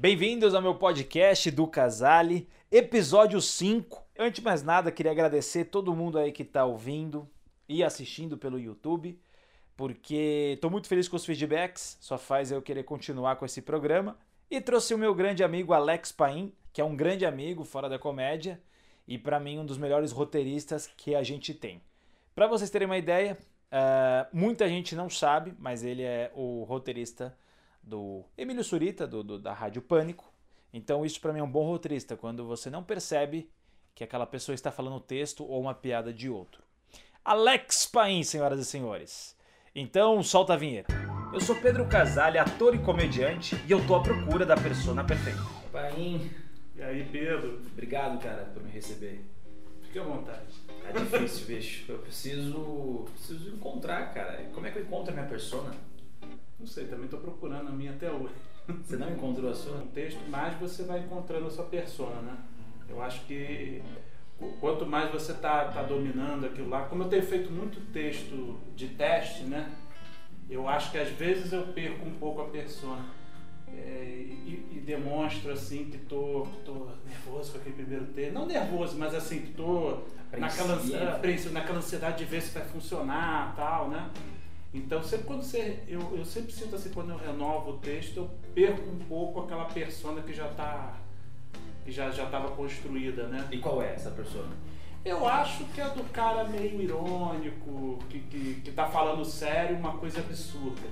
[0.00, 4.00] Bem-vindos ao meu podcast do Casale, episódio 5.
[4.16, 7.28] Antes de mais nada, queria agradecer todo mundo aí que está ouvindo
[7.68, 9.20] e assistindo pelo YouTube,
[9.76, 14.16] porque estou muito feliz com os feedbacks, só faz eu querer continuar com esse programa.
[14.48, 17.98] E trouxe o meu grande amigo Alex Paim, que é um grande amigo fora da
[17.98, 18.62] comédia
[19.04, 21.82] e para mim um dos melhores roteiristas que a gente tem.
[22.36, 23.36] Para vocês terem uma ideia,
[23.72, 27.36] uh, muita gente não sabe, mas ele é o roteirista
[27.88, 30.30] do Emílio Surita, do, do da Rádio Pânico.
[30.72, 33.50] Então isso para mim é um bom roteirista, quando você não percebe
[33.94, 36.62] que aquela pessoa está falando o texto ou uma piada de outro.
[37.24, 39.36] Alex Paim, senhoras e senhores.
[39.74, 40.94] Então, solta a vinheta.
[41.32, 45.40] Eu sou Pedro Casale, ator e comediante, e eu tô à procura da persona perfeita.
[45.70, 46.30] Paim.
[46.74, 47.60] E aí, Pedro?
[47.72, 49.24] Obrigado, cara, por me receber.
[49.82, 50.54] Fique à vontade.
[50.88, 51.92] É difícil, bicho.
[51.92, 54.48] Eu preciso, preciso encontrar, cara.
[54.54, 55.74] Como é que eu encontro a minha persona?
[56.58, 58.34] Não sei, também estou procurando a minha até hoje.
[58.84, 59.76] Você não encontrou a sua?
[59.76, 62.36] Um texto, mais você vai encontrando a sua persona, né?
[62.88, 63.82] Eu acho que
[64.60, 68.88] quanto mais você está tá dominando aquilo lá, como eu tenho feito muito texto de
[68.88, 69.72] teste, né?
[70.48, 73.04] Eu acho que às vezes eu perco um pouco a persona.
[73.68, 78.32] É, e, e, demonstro assim que tô, tô nervoso com aquele primeiro texto.
[78.32, 79.98] Não nervoso, mas assim, que tô
[80.32, 80.76] naquela,
[81.52, 84.10] naquela ansiedade de ver se vai funcionar tal, né?
[84.72, 85.78] Então, sempre quando você.
[85.88, 89.64] Eu, eu sempre sinto assim, quando eu renovo o texto, eu perco um pouco aquela
[89.64, 90.94] persona que já está
[91.84, 93.48] que já estava construída, né?
[93.50, 94.54] E qual é essa persona?
[95.02, 99.96] Eu acho que é do cara meio irônico, que, que, que tá falando sério uma
[99.96, 100.86] coisa absurda.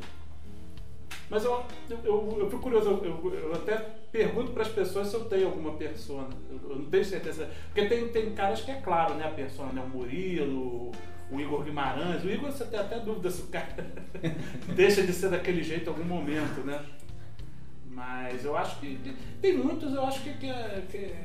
[1.29, 3.77] Mas eu, eu, eu, eu fico curioso, eu, eu até
[4.11, 6.29] pergunto para as pessoas se eu tenho alguma persona.
[6.49, 7.51] Eu, eu, não tenho certeza.
[7.67, 9.27] Porque tem, tem caras que é claro, né?
[9.27, 9.83] A persona, né?
[9.85, 10.93] O Murilo,
[11.31, 12.25] o Igor Guimarães.
[12.25, 13.75] O Igor você tem até dúvida se o cara
[14.75, 16.85] deixa de ser daquele jeito em algum momento, né?
[17.91, 19.17] Mas eu acho que.
[19.41, 20.83] Tem muitos, eu acho que, que, a,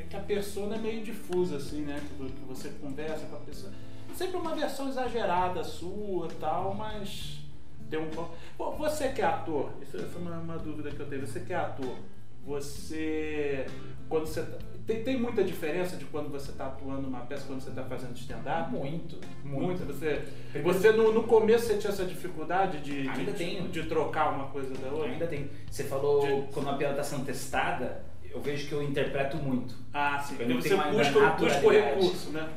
[0.10, 2.00] que a persona é meio difusa, assim, né?
[2.00, 3.74] Que, que você conversa com a pessoa.
[4.16, 7.42] Sempre uma versão exagerada sua tal, mas
[7.90, 8.10] tem um.
[8.58, 11.28] Pô, você que é ator, isso é uma, uma dúvida que eu tenho.
[11.28, 11.98] Você que é ator,
[12.46, 13.66] você.
[14.08, 14.42] Quando você.
[14.92, 18.16] Tem, tem muita diferença de quando você está atuando uma peça quando você está fazendo
[18.16, 18.72] stand-up?
[18.72, 19.86] Muito, muito.
[19.86, 20.24] Você,
[20.62, 23.70] você no, no começo você tinha essa dificuldade de, Ainda de, tenho.
[23.70, 25.12] de trocar uma coisa da outra?
[25.12, 25.50] Ainda tem.
[25.70, 26.54] Você falou de...
[26.54, 29.76] quando a piada está sendo testada, eu vejo que eu interpreto muito.
[29.94, 30.36] Ah, sim.
[30.36, 32.50] Porque você busca, busca o recurso, né?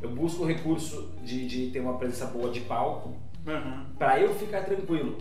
[0.00, 3.16] Eu busco o recurso de, de ter uma presença boa de palco
[3.46, 3.84] uhum.
[3.98, 5.18] para eu ficar tranquilo,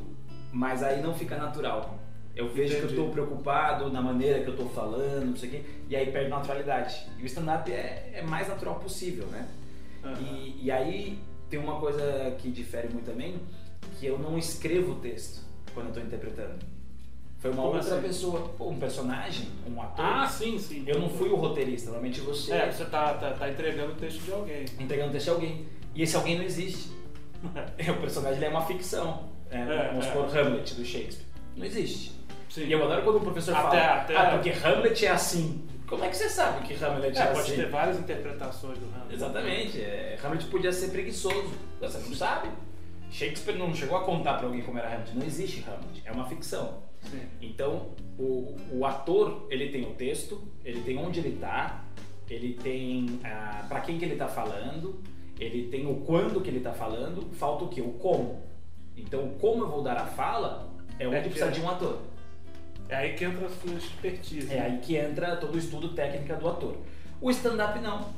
[0.53, 1.98] mas aí não fica natural.
[2.39, 2.77] Eu vejo Entendi.
[2.77, 5.95] que eu estou preocupado na maneira que eu estou falando, não sei o quê, e
[5.97, 7.05] aí perde naturalidade.
[7.17, 9.45] E o stand-up é, é mais natural possível, né?
[10.01, 10.13] Uhum.
[10.21, 11.19] E, e aí
[11.49, 13.41] tem uma coisa que difere muito também,
[13.99, 15.41] que eu não escrevo o texto
[15.73, 16.59] quando eu estou interpretando.
[17.39, 18.07] Foi uma Como outra assim?
[18.07, 20.05] pessoa, um personagem, um ator.
[20.05, 20.85] Ah, sim, sim.
[20.87, 22.53] Eu não fui o roteirista, normalmente você.
[22.53, 24.63] É, você tá, tá, tá entregando o texto de alguém.
[24.79, 25.65] Entregando o texto de alguém.
[25.93, 26.89] E esse alguém não existe.
[27.43, 29.27] o personagem é uma ficção.
[29.51, 30.07] É, é, vamos é.
[30.07, 31.25] supor, Hamlet do Shakespeare.
[31.57, 32.18] Não existe.
[32.49, 32.65] Sim.
[32.65, 34.15] E eu adoro quando o professor até, fala, até...
[34.15, 35.67] ah, porque Hamlet é assim.
[35.87, 37.33] Como é que você sabe que Hamlet é, é assim?
[37.33, 39.13] Pode ter várias interpretações do Hamlet.
[39.13, 39.81] Exatamente.
[39.81, 41.53] É, Hamlet podia ser preguiçoso.
[41.79, 42.49] Você não sabe.
[43.11, 45.15] Shakespeare não chegou a contar para alguém como era Hamlet.
[45.15, 46.01] Não existe Hamlet.
[46.05, 46.83] É uma ficção.
[47.01, 47.21] Sim.
[47.41, 51.85] Então, o, o ator, ele tem o texto, ele tem onde ele está,
[52.29, 55.01] ele tem ah, para quem que ele está falando,
[55.39, 57.81] ele tem o quando que ele está falando, falta o que?
[57.81, 58.43] O como.
[58.95, 61.99] Então, o como eu vou dar a fala é onde é precisa de um ator.
[62.89, 64.51] É aí que entra a sua expertise.
[64.51, 66.75] É aí que entra todo o estudo técnico do ator.
[67.21, 68.13] O stand-up não.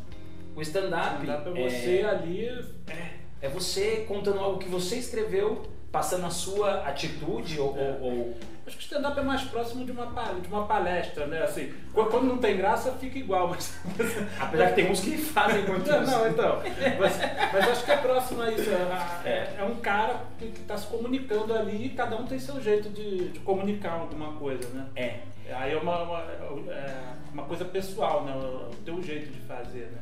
[0.55, 2.45] O stand-up stand é você é, ali.
[2.87, 7.97] É, é você contando algo que você escreveu passando a sua atitude ou, é.
[7.99, 8.37] ou, ou...
[8.65, 11.43] Acho que o stand-up é mais próximo de uma, de uma palestra, né?
[11.43, 13.77] Assim, quando não tem graça, fica igual, mas.
[14.39, 16.11] Apesar que tem uns que fazem muito não, isso.
[16.11, 16.61] Não, então.
[16.99, 17.17] Mas,
[17.51, 18.69] mas, acho que é próximo a isso.
[18.69, 22.61] É, é, é um cara que está se comunicando ali e cada um tem seu
[22.61, 24.85] jeito de, de comunicar alguma coisa, né?
[24.95, 25.19] É.
[25.53, 28.33] Aí é uma, uma, é uma coisa pessoal, né?
[28.33, 29.99] O teu jeito de fazer, né?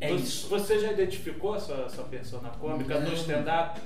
[0.00, 0.48] É você, isso.
[0.48, 3.80] Você já identificou a sua, sua persona cômica no stand-up?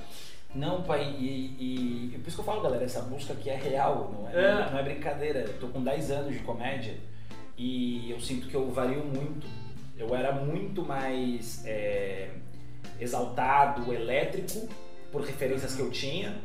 [0.55, 4.11] Não, pai, e, e, por isso que eu falo, galera, essa busca aqui é real,
[4.11, 4.71] não é, é.
[4.71, 5.39] Não é brincadeira.
[5.39, 6.97] Eu tô com 10 anos de comédia
[7.57, 9.47] e eu sinto que eu vario muito.
[9.97, 12.29] Eu era muito mais é,
[12.99, 14.67] exaltado, elétrico,
[15.11, 16.37] por referências que eu tinha,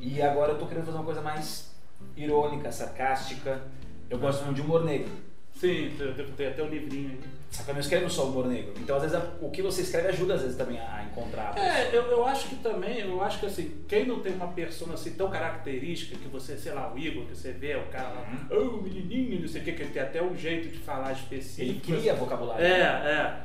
[0.00, 1.74] e agora eu tô querendo fazer uma coisa mais
[2.16, 3.62] irônica, sarcástica.
[4.08, 5.10] Eu gosto muito de humor negro.
[5.56, 5.90] Sim,
[6.36, 7.20] tem até um livrinho aí.
[7.50, 8.74] Só que eu não escrevo só humor negro.
[8.76, 11.54] Então, às vezes, o que você escreve ajuda, às vezes, também a encontrar.
[11.56, 14.48] A é, eu, eu acho que também, eu acho que assim, quem não tem uma
[14.48, 18.08] persona assim tão característica que você, sei lá, o Igor, que você vê, o cara
[18.08, 18.76] lá, uhum.
[18.76, 21.90] oh, menininho, não sei o que, que ele tem até um jeito de falar específico.
[21.90, 22.62] Ele cria vocabulário.
[22.62, 23.40] É, é.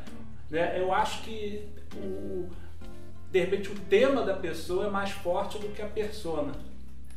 [0.49, 0.81] Né?
[0.81, 2.49] Eu acho que o,
[3.31, 6.51] de repente o tema da pessoa é mais forte do que a persona.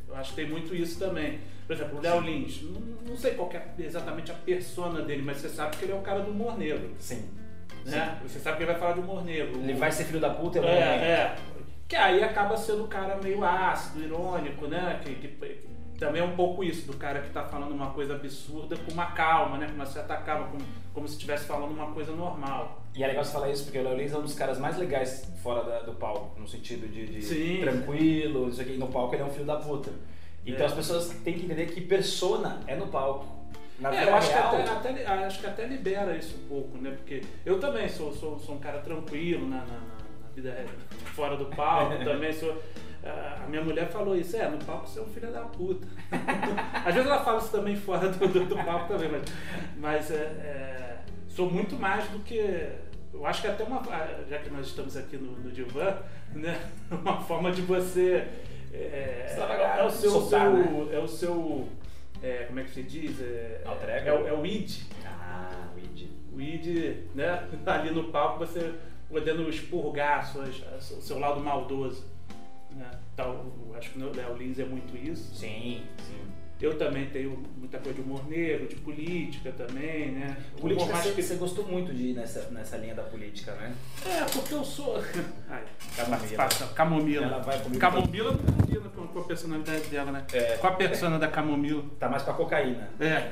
[0.07, 1.39] Eu acho que tem muito isso também.
[1.65, 5.37] Por exemplo, o Léo Lins, não, não, sei qual é exatamente a persona dele, mas
[5.37, 6.93] você sabe que ele é o cara do humor negro.
[6.99, 7.27] Sim.
[7.83, 8.17] Né?
[8.21, 8.27] Sim.
[8.27, 9.59] Você sabe que ele vai falar de humor negro.
[9.59, 11.35] Ele vai ser filho da puta, é, é.
[11.87, 14.99] Que aí acaba sendo um cara meio ácido, irônico, né?
[15.03, 15.67] Que, que, que,
[15.97, 19.07] também é um pouco isso, do cara que tá falando uma coisa absurda com uma
[19.07, 19.67] calma, né?
[19.67, 20.61] Com uma certa calma, como,
[20.93, 22.83] como se estivesse falando uma coisa normal.
[22.95, 24.77] E é legal você falar isso, porque o Léo Lins é um dos caras mais
[24.77, 28.77] legais fora da, do palco, no sentido de, de tranquilo, isso aqui.
[28.77, 29.91] No palco ele é um filho da puta.
[30.45, 30.65] Então é.
[30.65, 33.35] as pessoas têm que entender que persona é no palco.
[33.79, 36.91] Na é, eu acho, que até, até, acho que até libera isso um pouco, né?
[36.91, 40.65] Porque eu também sou, sou, sou um cara tranquilo na, na, na vida
[41.13, 42.61] fora do palco, também sou.
[43.03, 45.87] A minha mulher falou isso, é, no palco você é um filho da puta.
[46.83, 49.23] Às vezes ela fala isso também fora do, do, do palco também, mas,
[49.77, 50.97] mas é, é,
[51.27, 52.69] sou muito mais do que.
[53.13, 53.83] Eu acho que até uma.
[54.27, 55.97] Já que nós estamos aqui no, no divã,
[56.33, 56.59] né?
[56.89, 58.27] Uma forma de você
[58.75, 60.95] é, é, o seu, soltar, seu né?
[60.95, 61.67] é o seu
[62.23, 63.21] é, como é que se diz?
[63.21, 64.81] É, é, é, o id.
[65.05, 66.09] Ah, o id.
[66.33, 67.47] O id, né?
[67.65, 68.73] Ali no palco você
[69.09, 70.61] podendo expurgar suas,
[70.91, 72.03] o seu lado maldoso.
[72.71, 72.89] Né?
[73.13, 75.35] Então, acho que o Léo Lins é muito isso.
[75.35, 76.34] Sim, sim.
[76.65, 80.35] Eu também tenho muita coisa de humor negro, de política também, né?
[80.59, 81.21] Política você, que...
[81.21, 83.71] você gostou muito de ir nessa, nessa linha da política, né?
[84.03, 84.97] É, porque eu sou.
[85.47, 85.63] Ai,
[85.95, 86.49] camomila.
[86.73, 87.25] Camomila.
[87.27, 90.25] Ela vai Camomila combina com, com a personalidade dela, né?
[90.33, 90.57] É.
[90.57, 91.19] Com a persona é.
[91.19, 91.83] da Camomila.
[91.99, 92.89] Tá mais pra cocaína.
[92.99, 93.29] É.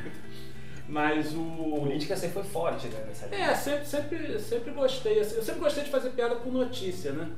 [0.86, 1.80] Mas o.
[1.80, 3.42] Política sempre foi forte né, nessa linha.
[3.42, 5.18] É, sempre, sempre, sempre gostei.
[5.18, 7.30] Eu sempre gostei de fazer piada com notícia, né?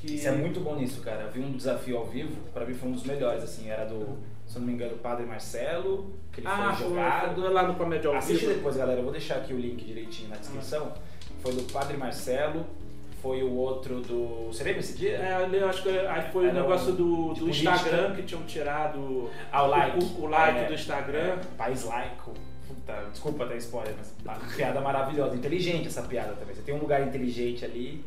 [0.00, 0.18] Que...
[0.18, 1.22] Você é muito bom nisso, cara.
[1.22, 4.18] Eu vi um desafio ao vivo, para mim foi um dos melhores, assim, era do,
[4.46, 7.40] se eu não me engano, o Padre Marcelo, que ele ah, foi jogado.
[7.40, 8.54] Foi lá no Comédia ao Assiste vivo.
[8.54, 10.92] depois, galera, eu vou deixar aqui o link direitinho na descrição.
[10.96, 11.00] Ah.
[11.42, 12.64] Foi do Padre Marcelo,
[13.20, 14.46] foi o outro do.
[14.46, 15.18] Você lembra esse dia?
[15.18, 19.64] É, eu acho que aí foi o negócio do, do Instagram que tinham tirado ah,
[19.64, 21.18] o like, o, o like é, do Instagram.
[21.18, 22.32] É, país laico.
[22.66, 25.36] Puta, desculpa até spoiler, mas piada maravilhosa.
[25.36, 26.54] Inteligente essa piada também.
[26.54, 28.04] Você tem um lugar inteligente ali.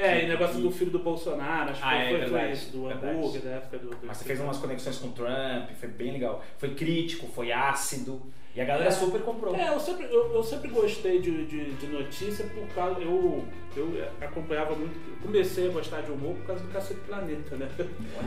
[0.00, 2.88] É, e negócio do filho do Bolsonaro, acho que ah, foi, é, foi, isso, do
[2.88, 4.06] hambúrguer, da época do, do.
[4.06, 6.42] Mas você fez umas conexões com o Trump, foi bem legal.
[6.58, 8.20] Foi crítico, foi ácido.
[8.54, 9.54] E a galera é, super comprou.
[9.54, 13.00] É, eu sempre, eu, eu sempre gostei de, de, de, notícia por causa.
[13.00, 13.44] Eu,
[13.76, 14.98] eu acompanhava muito.
[15.22, 17.68] Comecei a gostar de humor por causa do Cacete Planeta, né?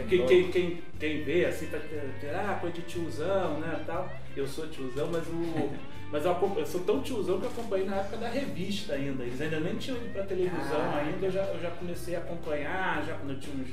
[0.07, 3.83] Quem, quem, quem, quem vê, assim, tá ah, coisa de tiozão, né?
[3.85, 4.09] Tal.
[4.35, 5.93] Eu sou tiozão, mas o.
[6.13, 9.24] Mas eu, eu, sou tão tiozão que eu acompanhei na época da revista ainda.
[9.24, 10.98] Eles ainda nem tinham ido pra televisão ah.
[10.98, 13.69] ainda, eu já, eu já comecei a acompanhar, já quando eu tinha uns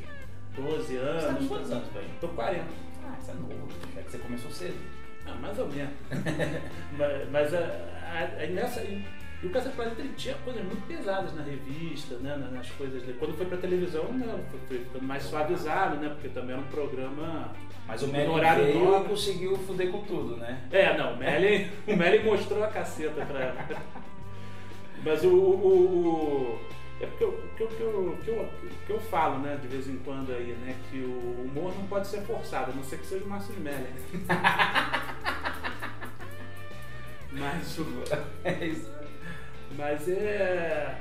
[0.56, 1.22] 12 anos.
[1.22, 2.08] Você tá com quantos anos, velho?
[2.18, 2.64] Tô 40.
[3.04, 4.78] Ah, você é novo, é que você começou cedo.
[5.26, 5.92] Ah, mais ou menos.
[6.96, 8.80] mas, mas a, a, nessa.
[9.42, 12.36] E, o Cacete Planeta ele tinha coisas muito pesadas na revista, né?
[12.52, 13.16] nas coisas dele.
[13.18, 16.10] Quando foi pra televisão, né, foi, foi ficando mais suavizado, né?
[16.10, 17.52] Porque também era um programa
[17.90, 20.62] mas o Merlin horário veio e conseguiu fuder com tudo, né?
[20.70, 23.66] É, não, o Merlin, o Merlin mostrou a caceta pra ela.
[25.04, 26.60] Mas o, o, o
[27.00, 28.48] é porque o que eu, que, eu, que, eu,
[28.86, 32.06] que eu falo, né, de vez em quando aí, né, que o humor não pode
[32.06, 33.86] ser forçado, a não ser que seja o Márcio Merlin.
[37.32, 37.86] Mas o.
[38.44, 38.99] É isso.
[39.76, 40.96] Mas é.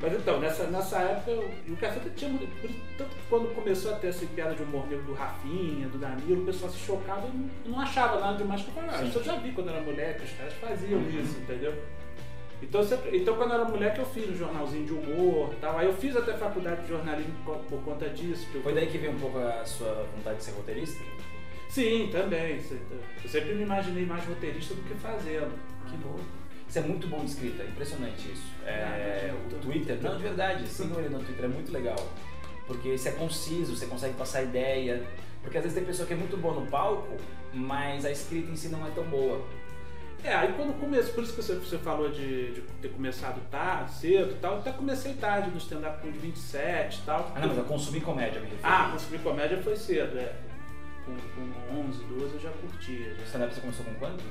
[0.00, 2.48] Mas então, nessa, nessa época, eu, o Caceta tinha muito.
[2.96, 6.42] Tanto que quando começou a ter essa piada de humor negro do Rafinha, do Danilo,
[6.42, 8.98] o pessoal se chocava e não achava nada demais que eu falava.
[8.98, 11.20] Ah, isso eu já vi quando era moleque, os caras faziam uhum.
[11.20, 11.74] isso, entendeu?
[12.62, 15.78] Então, sempre, então quando eu era moleque eu fiz um jornalzinho de humor tal.
[15.78, 18.46] Aí eu fiz até faculdade de jornalismo por, por conta disso.
[18.62, 21.02] Foi daí que veio um pouco a sua vontade de ser roteirista?
[21.68, 22.60] Sim, também.
[23.22, 25.52] Eu sempre me imaginei mais roteirista do que fazendo.
[25.88, 26.18] Que bom.
[26.68, 28.44] Isso é muito bom de escrita, é impressionante isso.
[28.66, 31.96] É, ah, o Twitter, não, de verdade, sigam ele no Twitter, é muito legal.
[32.66, 35.02] Porque isso é conciso, você consegue passar ideia.
[35.42, 37.16] Porque às vezes tem pessoa que é muito boa no palco,
[37.54, 39.42] mas a escrita em si não é tão boa.
[40.22, 43.94] É, aí quando começou, por isso que você, você falou de, de, ter começado tarde,
[43.94, 47.32] cedo e tal, até comecei tarde no stand-up com 27 e tal.
[47.34, 48.68] Ah, não, mas eu consumi comédia, me refiro.
[48.68, 50.34] Ah, consumir comédia foi cedo, é.
[51.06, 53.14] Com, com 11, 12 eu já curtia.
[53.14, 53.24] Já.
[53.24, 54.24] Stand-up você começou com quanto?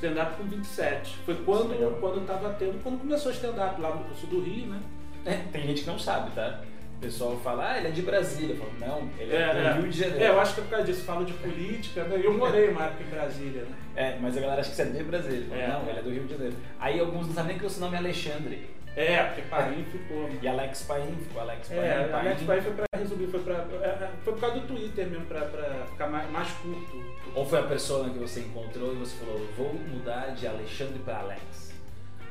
[0.00, 1.16] Stand-up com 27.
[1.26, 4.66] Foi quando, eu quando tava tendo, quando começou o stand-up lá no curso do Rio,
[4.66, 4.80] né?
[5.24, 6.60] É, tem gente que não sabe, tá?
[7.00, 8.54] pessoal fala, ah, ele é de Brasília.
[8.54, 10.22] Eu falo, não, ele é, é do Rio de Janeiro.
[10.22, 12.20] É, eu acho que é por causa disso, falo de política, né?
[12.22, 13.76] Eu morei uma época em Brasília, né?
[13.96, 15.46] É, mas a galera acha que você é de Brasília.
[15.48, 16.56] Falo, é, não, ele é do Rio de Janeiro.
[16.78, 18.70] Aí alguns não sabem nem que o seu nome é Alexandre.
[18.96, 20.28] É, porque Paim ficou.
[20.42, 21.78] E Alex Paim ficou Alex Paim.
[21.78, 22.26] É, Paim.
[22.26, 25.26] Alex Paim foi pra resolver, foi, pra, é, é, foi por causa do Twitter mesmo,
[25.26, 27.04] pra, pra ficar mais, mais curto.
[27.34, 31.18] Ou foi a pessoa que você encontrou e você falou, vou mudar de Alexandre pra
[31.18, 31.72] Alex?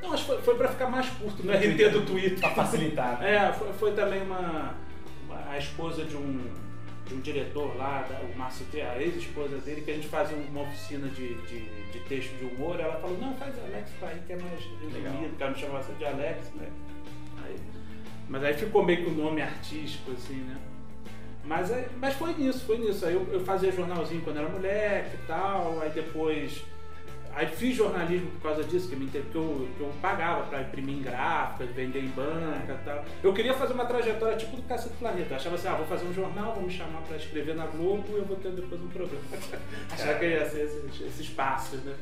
[0.02, 2.40] Não, acho que foi, foi pra ficar mais curto no RT do Twitter.
[2.40, 3.20] Pra facilitar.
[3.20, 3.36] Né?
[3.36, 4.76] É, foi, foi também uma,
[5.26, 6.44] uma, a esposa de um,
[7.10, 10.62] de um diretor lá, o Márcio T, a ex-esposa dele, que a gente fazia uma
[10.62, 11.62] oficina de, de,
[11.92, 15.44] de texto de humor, ela falou, não, faz Alex Paim, que é mais resumido, que
[15.44, 16.70] ela me chamava de Alex, né?
[17.44, 17.56] Aí,
[18.30, 20.56] mas aí ficou meio que o um nome artístico, assim, né?
[21.44, 23.04] Mas, mas foi nisso, foi nisso.
[23.06, 26.64] Aí eu, eu fazia jornalzinho quando era moleque e tal, aí depois
[27.34, 30.98] Aí fiz jornalismo por causa disso, que, me, que, eu, que eu pagava para imprimir
[30.98, 33.06] em gráficas, vender em banca e tal.
[33.24, 35.36] Eu queria fazer uma trajetória tipo do Cacete Planeta.
[35.36, 38.16] Achava assim, ah, vou fazer um jornal, vou me chamar para escrever na Globo e
[38.16, 39.24] eu vou ter depois um programa.
[39.92, 41.96] Achava que ia ser esses, esses passos, né?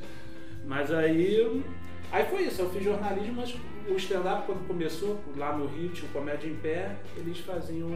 [0.65, 1.63] Mas aí,
[2.11, 3.55] aí foi isso, eu fiz jornalismo, mas
[3.87, 7.87] o stand-up quando começou, lá no Rio, tinha o Comédia em Pé, eles faziam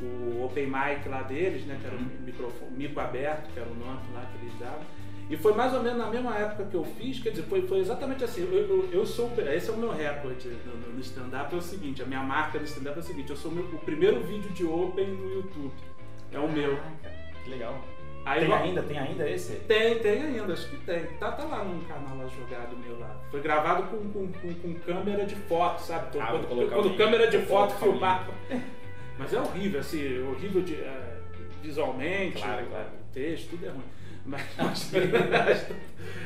[0.00, 1.78] o, open mic lá deles, né?
[1.80, 4.84] Que era o um microfone, mico aberto, que era o nome lá que eles davam.
[5.30, 7.78] E foi mais ou menos na mesma época que eu fiz, quer dizer, foi, foi
[7.78, 8.42] exatamente assim.
[8.42, 12.02] Eu, eu, eu sou, esse é o meu recorde no, no stand-up, é o seguinte,
[12.02, 14.64] a minha marca no stand-up é o seguinte, eu sou meu, o primeiro vídeo de
[14.64, 15.72] Open no YouTube.
[16.30, 16.78] É o meu.
[17.44, 17.82] Que legal.
[18.24, 18.82] Aí, tem ainda?
[18.82, 19.54] Tem ainda esse?
[19.66, 21.06] Tem, tem ainda, acho que tem.
[21.18, 23.20] Tá, tá lá num canal lá jogado meu lá.
[23.30, 26.18] Foi gravado com, com, com, com câmera de foto, sabe?
[26.20, 28.28] Ah, quando, quando câmera de foto filmar.
[29.18, 31.22] Mas é horrível, assim, horrível de, uh,
[31.62, 32.88] visualmente, claro, claro.
[33.12, 33.84] texto, tudo é ruim.
[34.24, 34.92] Mas,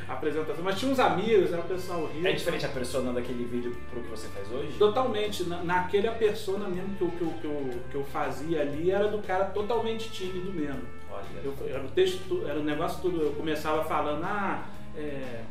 [0.09, 0.65] apresentação.
[0.65, 2.27] Mas tinha uns amigos, era um pessoal rico.
[2.27, 4.77] É diferente a persona daquele vídeo pro que você faz hoje?
[4.79, 5.45] Totalmente.
[5.45, 8.91] Na, naquele a persona mesmo que eu, que, eu, que, eu, que eu fazia ali
[8.91, 10.83] era do cara totalmente tímido mesmo.
[11.11, 11.25] Olha.
[11.43, 13.23] Eu, era o texto, era o negócio tudo.
[13.23, 15.45] Eu começava falando, ah, é, é,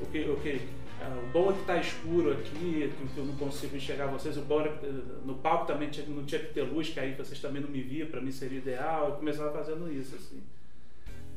[0.00, 0.20] o, o que.
[0.20, 4.06] O que é, o bom é que tá escuro aqui, que eu não consigo enxergar
[4.06, 4.36] vocês.
[4.36, 4.86] O bom é que
[5.24, 7.80] no palco também tinha, não tinha que ter luz, que aí vocês também não me
[7.80, 9.10] viam, para mim seria ideal.
[9.10, 10.42] Eu começava fazendo isso, assim.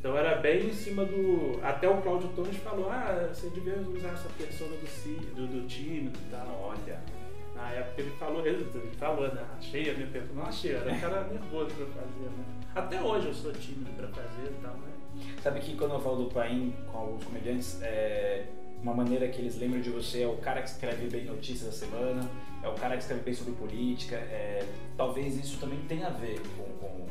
[0.01, 1.59] Então era bem em cima do.
[1.61, 6.07] Até o Cláudio Torres falou: ah, você devia usar essa persona do, do, do time
[6.07, 6.59] e tal.
[6.59, 6.99] Olha.
[7.55, 9.45] Na época ele falou, ele, ele falou, né?
[9.59, 10.33] Achei a minha persona.
[10.33, 12.45] Não achei, era um cara nervoso pra fazer, né?
[12.73, 14.91] Até hoje eu sou tímido pra fazer e tal, né?
[15.43, 18.47] Sabe que quando eu falo do Paim com alguns comediantes, é,
[18.81, 21.71] uma maneira que eles lembram de você é o cara que escreve bem notícias da
[21.71, 22.27] semana,
[22.63, 24.15] é o cara que escreve bem sobre política.
[24.15, 24.65] É,
[24.97, 27.05] talvez isso também tenha a ver com, com,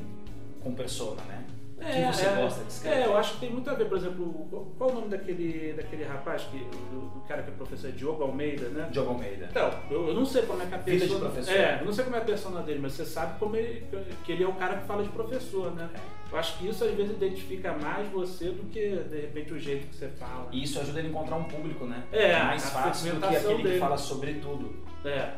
[0.64, 1.46] com persona, né?
[1.80, 2.88] É, que você é, gosta?
[2.88, 5.72] É, eu acho que tem muito a ver, por exemplo, qual é o nome daquele,
[5.72, 8.88] daquele rapaz, que, do, do cara que é professor, Diogo Almeida, né?
[8.90, 9.48] Diogo Almeida.
[9.50, 11.00] Então, eu, eu não sei como é que a pessoa.
[11.00, 11.54] Vida de professor.
[11.54, 13.86] É, eu não sei como é a persona dele, mas você sabe como ele,
[14.24, 15.88] que ele é o cara que fala de professor, né?
[16.30, 19.88] Eu acho que isso às vezes identifica mais você do que, de repente, o jeito
[19.88, 20.48] que você fala.
[20.52, 22.04] E isso ajuda ele a encontrar um público, né?
[22.12, 23.74] É, é mais fácil do que aquele dele.
[23.74, 24.84] que fala sobre tudo.
[25.04, 25.32] É.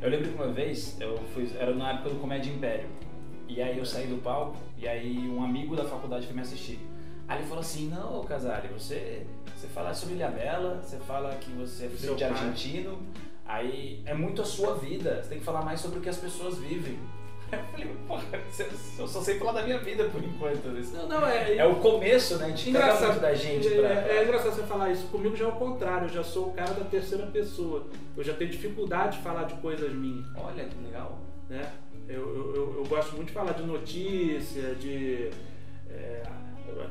[0.00, 2.88] Eu lembro que uma vez, eu fui, era na época do Comédia Império.
[3.50, 6.78] E aí eu saí do palco e aí um amigo da faculdade foi me assistir.
[7.26, 9.26] Aí ele falou assim, não, Casale, você,
[9.56, 13.00] você fala sobre Ilhabela, você fala que você é filho de argentino,
[13.44, 16.16] aí é muito a sua vida, você tem que falar mais sobre o que as
[16.16, 16.96] pessoas vivem.
[17.50, 18.22] Eu falei, porra,
[18.96, 20.68] eu só sei falar da minha vida por enquanto.
[20.92, 21.56] Não, não, é.
[21.56, 22.50] É o começo, né?
[22.50, 23.66] De engraçado, muito da gente.
[23.66, 23.88] É, pra...
[23.88, 25.08] é, é, engraçado você falar isso.
[25.08, 27.88] Comigo já é o contrário, eu já sou o cara da terceira pessoa.
[28.16, 30.24] Eu já tenho dificuldade de falar de coisas minhas.
[30.36, 31.18] Olha que legal.
[31.48, 31.68] Né?
[32.10, 35.30] Eu, eu, eu, gosto muito de falar de notícia, de
[35.88, 36.22] é,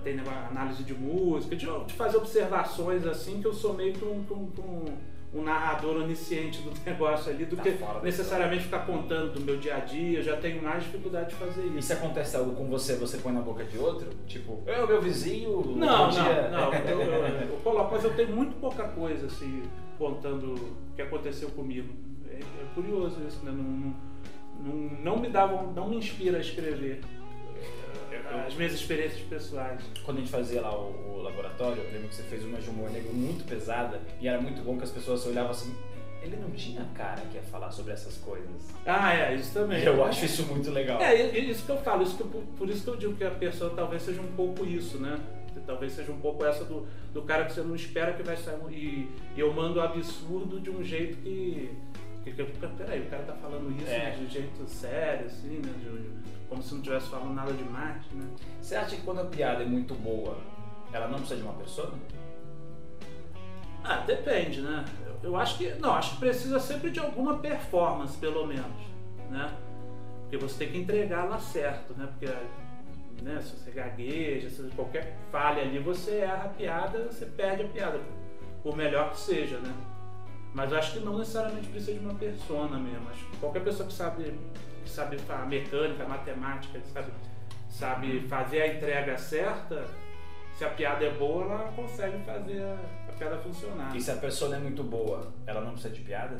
[0.04, 4.24] tem análise de música, de, de, fazer observações assim, que eu sou meio que um,
[4.32, 4.86] um,
[5.34, 9.76] um narrador onisciente do negócio ali, do tá que necessariamente ficar contando do meu dia
[9.76, 11.78] a dia, eu já tenho mais dificuldade de fazer isso.
[11.78, 14.10] E se acontece algo com você, você põe na boca de outro?
[14.26, 16.50] Tipo, eu, meu vizinho, não, não, dia...
[16.50, 19.64] não, eu, eu, eu, coloco, mas eu tenho muito pouca coisa assim,
[19.98, 21.94] contando o que aconteceu comigo.
[22.32, 23.52] É, é curioso isso, né?
[23.52, 23.96] Não, não,
[24.60, 27.02] não, não me davam, não me inspira a escrever
[28.48, 29.82] as minhas experiências pessoais.
[30.04, 32.70] Quando a gente fazia lá o, o, laboratório, eu lembro que você fez uma de
[32.70, 35.76] humor negro muito pesada e era muito bom que as pessoas olhavam assim.
[36.22, 38.50] Ele não tinha cara que ia falar sobre essas coisas.
[38.86, 39.82] Ah, é, isso também.
[39.82, 41.02] Eu acho isso muito legal.
[41.02, 43.32] É, isso que eu falo, isso que eu, por isso que eu digo que a
[43.32, 45.18] pessoa talvez seja um pouco isso, né?
[45.66, 48.58] Talvez seja um pouco essa do, do cara que você não espera que vai sair.
[48.72, 51.70] E, e eu mando o absurdo de um jeito que
[52.24, 52.44] porque,
[52.78, 54.12] peraí, o cara tá falando isso é.
[54.12, 55.74] de jeito sério, assim, né?
[55.80, 58.28] De, como se não estivesse falando nada demais, né?
[58.62, 60.38] Você acha que quando a piada é muito boa,
[60.92, 61.94] ela não precisa de uma pessoa?
[63.84, 64.84] Ah, depende, né?
[65.06, 65.74] Eu, eu acho que.
[65.76, 68.90] Não, acho que precisa sempre de alguma performance, pelo menos.
[69.30, 69.54] Né?
[70.22, 72.08] Porque você tem que entregar lá certo, né?
[72.08, 72.34] Porque
[73.24, 77.68] né, se você gagueja, se qualquer falha ali, você erra a piada, você perde a
[77.68, 78.00] piada.
[78.64, 79.74] Por melhor que seja, né?
[80.54, 83.08] Mas acho que não necessariamente precisa de uma persona mesmo.
[83.10, 84.34] Acho que qualquer pessoa que sabe,
[84.84, 87.12] que sabe a mecânica, matemática, sabe,
[87.70, 89.86] sabe fazer a entrega certa,
[90.58, 92.78] se a piada é boa, ela consegue fazer a,
[93.10, 93.96] a piada funcionar.
[93.96, 96.40] E se a persona é muito boa, ela não precisa de piada?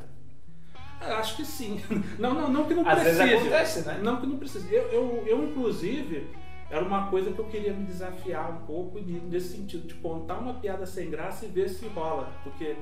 [1.02, 1.82] Eu acho que sim.
[2.20, 3.24] Não, não, não que não Às precise.
[3.24, 4.00] vezes acontece, né?
[4.04, 4.74] Não que não precise.
[4.74, 6.28] Eu, eu, eu, inclusive,
[6.70, 10.56] era uma coisa que eu queria me desafiar um pouco nesse sentido, de contar uma
[10.56, 12.30] piada sem graça e ver se rola.
[12.44, 12.76] Porque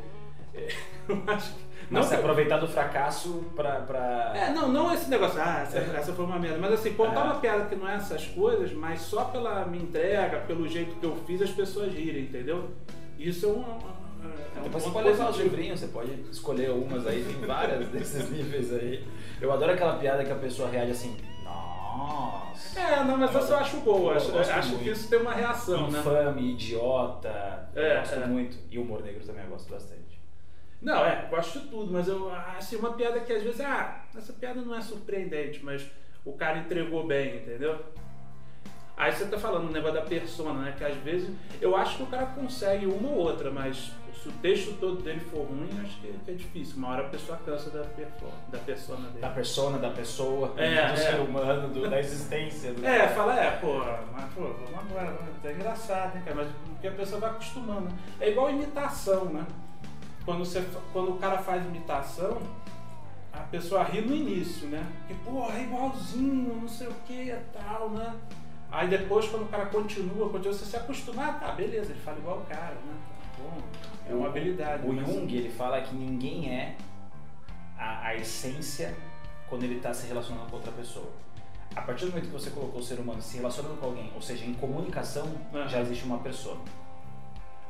[0.58, 0.68] é,
[1.08, 1.68] eu acho que.
[1.90, 3.76] Não se aproveitar do fracasso pra.
[3.82, 4.34] pra...
[4.36, 5.96] É, não, não esse negócio, ah, essa, É.
[5.96, 6.58] essa foi uma merda.
[6.58, 7.24] Mas assim, contar É.
[7.24, 11.06] uma piada que não é essas coisas, mas só pela minha entrega, pelo jeito que
[11.06, 12.72] eu fiz, as pessoas rirem, entendeu?
[13.18, 13.68] Isso é uma.
[14.56, 17.88] É um Depois você pode levar os livrinhos, você pode escolher umas aí, tem várias
[17.90, 19.06] desses níveis aí.
[19.40, 22.80] Eu adoro aquela piada que a pessoa reage assim, nossa.
[22.80, 24.14] É, não, mas essa eu acho boa.
[24.14, 26.00] Eu Acho, acho que isso tem uma reação, né?
[26.00, 27.70] Infame, idiota.
[27.76, 28.26] É, eu gosto é.
[28.28, 28.58] muito.
[28.70, 30.07] E humor negro também eu gosto bastante.
[30.82, 34.32] Não, é, gosto de tudo, mas eu assim, uma piada que às vezes, ah, essa
[34.34, 35.86] piada não é surpreendente, mas
[36.24, 37.80] o cara entregou bem, entendeu?
[38.96, 40.74] Aí você tá falando o negócio da persona, né?
[40.78, 41.30] Que às vezes
[41.62, 43.92] eu acho que o cara consegue uma ou outra, mas
[44.22, 46.78] se o texto todo dele for ruim, acho que é difícil.
[46.78, 49.20] Uma hora a pessoa cansa da, da persona dele.
[49.22, 50.96] Da persona, da pessoa, É, do é.
[50.96, 52.74] ser humano, do- da existência.
[52.74, 52.84] Do...
[52.84, 53.78] É, fala, é, pô,
[54.12, 56.36] mas pô, vamos agora, tá engraçado, hein, cara?
[56.38, 57.90] Mas porque a pessoa vai acostumando.
[58.20, 59.46] É igual imitação, né?
[60.28, 62.38] Quando, você, quando o cara faz imitação,
[63.32, 64.86] a pessoa ri no início, né?
[65.08, 68.14] Que, pô, é igualzinho, não sei o que e tal, né?
[68.70, 72.18] Aí depois, quando o cara continua, continua, você se acostuma, ah, tá, beleza, ele fala
[72.18, 72.94] igual o cara, né?
[73.38, 73.62] Tá bom,
[74.06, 74.86] é uma habilidade.
[74.86, 76.76] O mas- Jung, ele fala que ninguém é
[77.78, 78.94] a, a essência
[79.48, 81.10] quando ele está se relacionando com outra pessoa.
[81.74, 84.22] A partir do momento que você colocou o ser humano se relacionando com alguém, ou
[84.22, 85.70] seja, em comunicação, Aham.
[85.70, 86.60] já existe uma persona.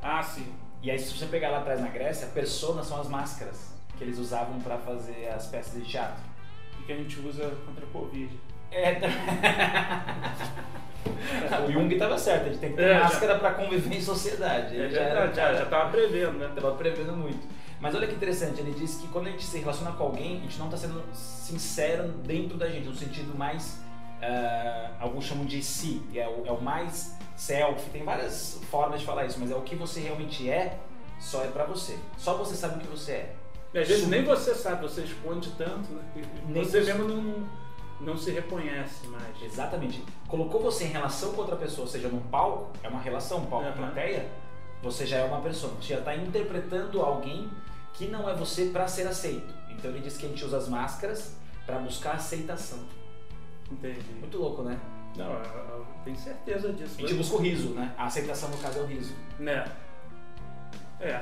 [0.02, 0.52] Ah, sim.
[0.82, 4.20] E aí, se você pegar lá atrás na Grécia, personas são as máscaras que eles
[4.20, 6.24] usavam para fazer as peças de teatro.
[6.80, 8.30] E que a gente usa contra a Covid.
[8.72, 9.00] É,
[11.68, 14.02] o Jung estava certo, a gente tem que ter É, já- máscara para conviver em
[14.02, 14.76] sociedade.
[14.76, 16.52] É, Ele já, era- já, já tava prevendo, né?
[16.54, 17.48] Tava prevendo muito.
[17.80, 20.42] Mas olha que interessante, ele diz que quando a gente se relaciona com alguém, a
[20.42, 23.80] gente não está sendo sincero dentro da gente, no sentido mais.
[24.22, 27.90] Ah, alguns chamam de si, é o, é o mais self.
[27.92, 30.80] Tem várias formas de falar isso, mas é o que você realmente é,
[31.20, 31.98] só é pra você.
[32.18, 33.36] Só você sabe o que você é.
[33.74, 36.04] E às vezes nem você sabe, você esconde tanto, né?
[36.48, 37.48] Nem você mesmo não,
[38.00, 39.42] não se reconhece mais.
[39.44, 40.04] Exatamente.
[40.28, 43.78] Colocou você em relação com outra pessoa, seja num palco, é uma relação, palco Aham.
[43.78, 44.28] plateia,
[44.82, 45.74] você já é uma pessoa.
[45.74, 47.50] Você já está interpretando alguém
[47.94, 49.54] que não é você para ser aceito.
[49.70, 51.34] Então ele diz que a gente usa as máscaras
[51.66, 52.80] para buscar aceitação.
[53.72, 54.12] Entendi.
[54.20, 54.80] Muito louco, né?
[55.16, 56.96] Não, eu, eu tenho certeza disso.
[56.98, 57.94] A gente busca o riso, né?
[57.98, 59.16] A aceitação no caso é o riso.
[59.40, 59.66] Né?
[61.00, 61.22] É.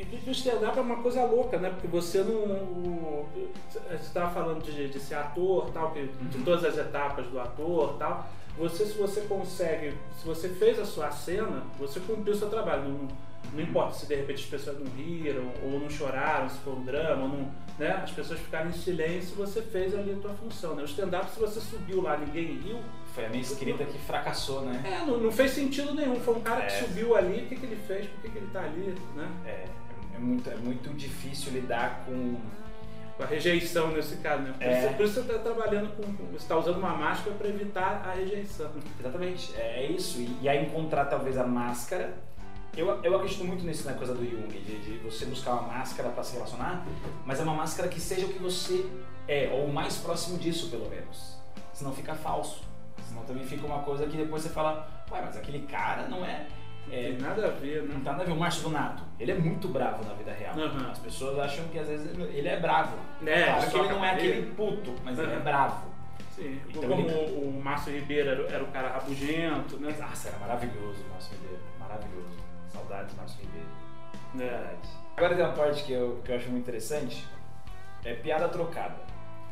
[0.00, 1.70] E o stand-up é uma coisa louca, né?
[1.70, 2.34] Porque você não.
[2.34, 3.28] o-
[3.70, 6.44] Você estava falando de, de ser ator, tal, que, de Uhum.
[6.44, 8.26] todas as etapas do ator tal.
[8.58, 12.82] Você, se você consegue, se você fez a sua cena, você cumpriu o seu trabalho.
[12.88, 13.08] Não,
[13.52, 16.84] não importa se de repente as pessoas não riram, ou não choraram, se for um
[16.84, 18.00] drama, não, né?
[18.02, 20.74] as pessoas ficaram em silêncio, você fez ali a tua função.
[20.74, 20.82] Né?
[20.82, 22.78] O stand-up, se você subiu lá ninguém riu,
[23.14, 24.80] Foi a minha escrita que fracassou, né?
[24.84, 26.16] é, não, não fez sentido nenhum.
[26.20, 26.78] Foi um cara que É.
[26.80, 29.28] subiu ali, o que, que ele fez, por que, que ele tá ali, né?
[29.46, 29.64] É,
[30.20, 32.36] muito, é muito difícil lidar com.
[33.16, 34.54] Com a rejeição nesse caso, né?
[34.56, 34.86] Por, É.
[34.86, 36.02] isso, por isso você tá trabalhando com.
[36.32, 38.70] Você tá usando uma máscara para evitar a rejeição.
[38.98, 40.18] Exatamente, é, é isso.
[40.20, 42.14] E, e aí encontrar talvez a máscara.
[42.76, 46.08] Eu, eu acredito muito nisso na coisa do Jung, de, de você buscar uma máscara
[46.10, 46.86] para se relacionar,
[47.26, 48.86] mas é uma máscara que seja o que você
[49.26, 51.36] é, ou o mais próximo disso, pelo menos.
[51.72, 52.62] Senão fica falso.
[53.08, 56.46] Senão também fica uma coisa que depois você fala, ué, mas aquele cara não é.
[56.90, 58.00] Não é tem nada a ver, não né?
[58.04, 58.32] tá nada a ver.
[58.32, 60.58] O Márcio Donato, ele é muito bravo na vida real.
[60.58, 60.90] Aham.
[60.90, 62.96] As pessoas acham que às vezes ele é bravo.
[63.26, 65.88] É, claro que ele não é aquele puto, mas ele é bravo.
[66.34, 66.60] Sim.
[66.68, 69.94] Então Como ele- o, Márcio Ribeiro era, era o cara rabugento, né?
[69.98, 71.62] Nossa, era maravilhoso o Márcio Ribeiro.
[71.78, 72.38] Maravilhoso.
[72.68, 73.66] Saudades, Márcio Ribeiro.
[74.36, 74.38] É.
[74.38, 74.88] Verdade.
[75.16, 77.26] Agora tem uma parte que eu, que eu acho muito interessante.
[78.04, 78.96] É piada trocada.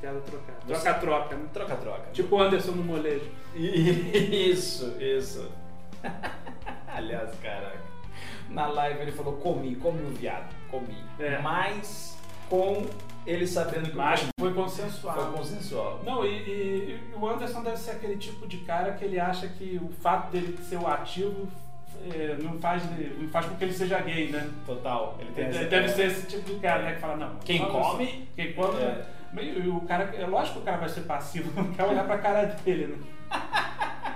[0.00, 0.58] Piada trocada.
[0.66, 1.46] Você- Troca-troca, né?
[1.52, 2.10] Troca-troca.
[2.12, 3.28] Tipo o Anderson no molejo.
[3.54, 5.50] Isso, isso.
[6.98, 7.78] Aliás, caraca.
[8.50, 10.54] Na live ele falou comi, comi o viado.
[10.70, 10.96] Comi.
[11.18, 11.38] É.
[11.38, 12.86] Mas com
[13.26, 15.14] ele sabendo que Mas o foi consensual.
[15.14, 16.00] foi consensual.
[16.04, 19.46] Não, e, e- e o Anderson deve ser aquele tipo de cara que ele acha
[19.48, 21.46] que o fato dele ser o ativo
[22.14, 22.82] é, não faz,
[23.18, 24.48] não faz com que ele seja gay, né?
[24.64, 25.16] Total.
[25.20, 26.94] Ele tem Deve, essa- deve ser esse tipo de cara, né?
[26.94, 27.36] Que fala, não.
[27.44, 28.80] Quem come- você- Quem come.
[28.80, 29.04] É.
[29.32, 32.16] Meio- o cara, é lógico que o cara vai ser passivo, não quer olhar pra
[32.18, 32.98] cara dele, né?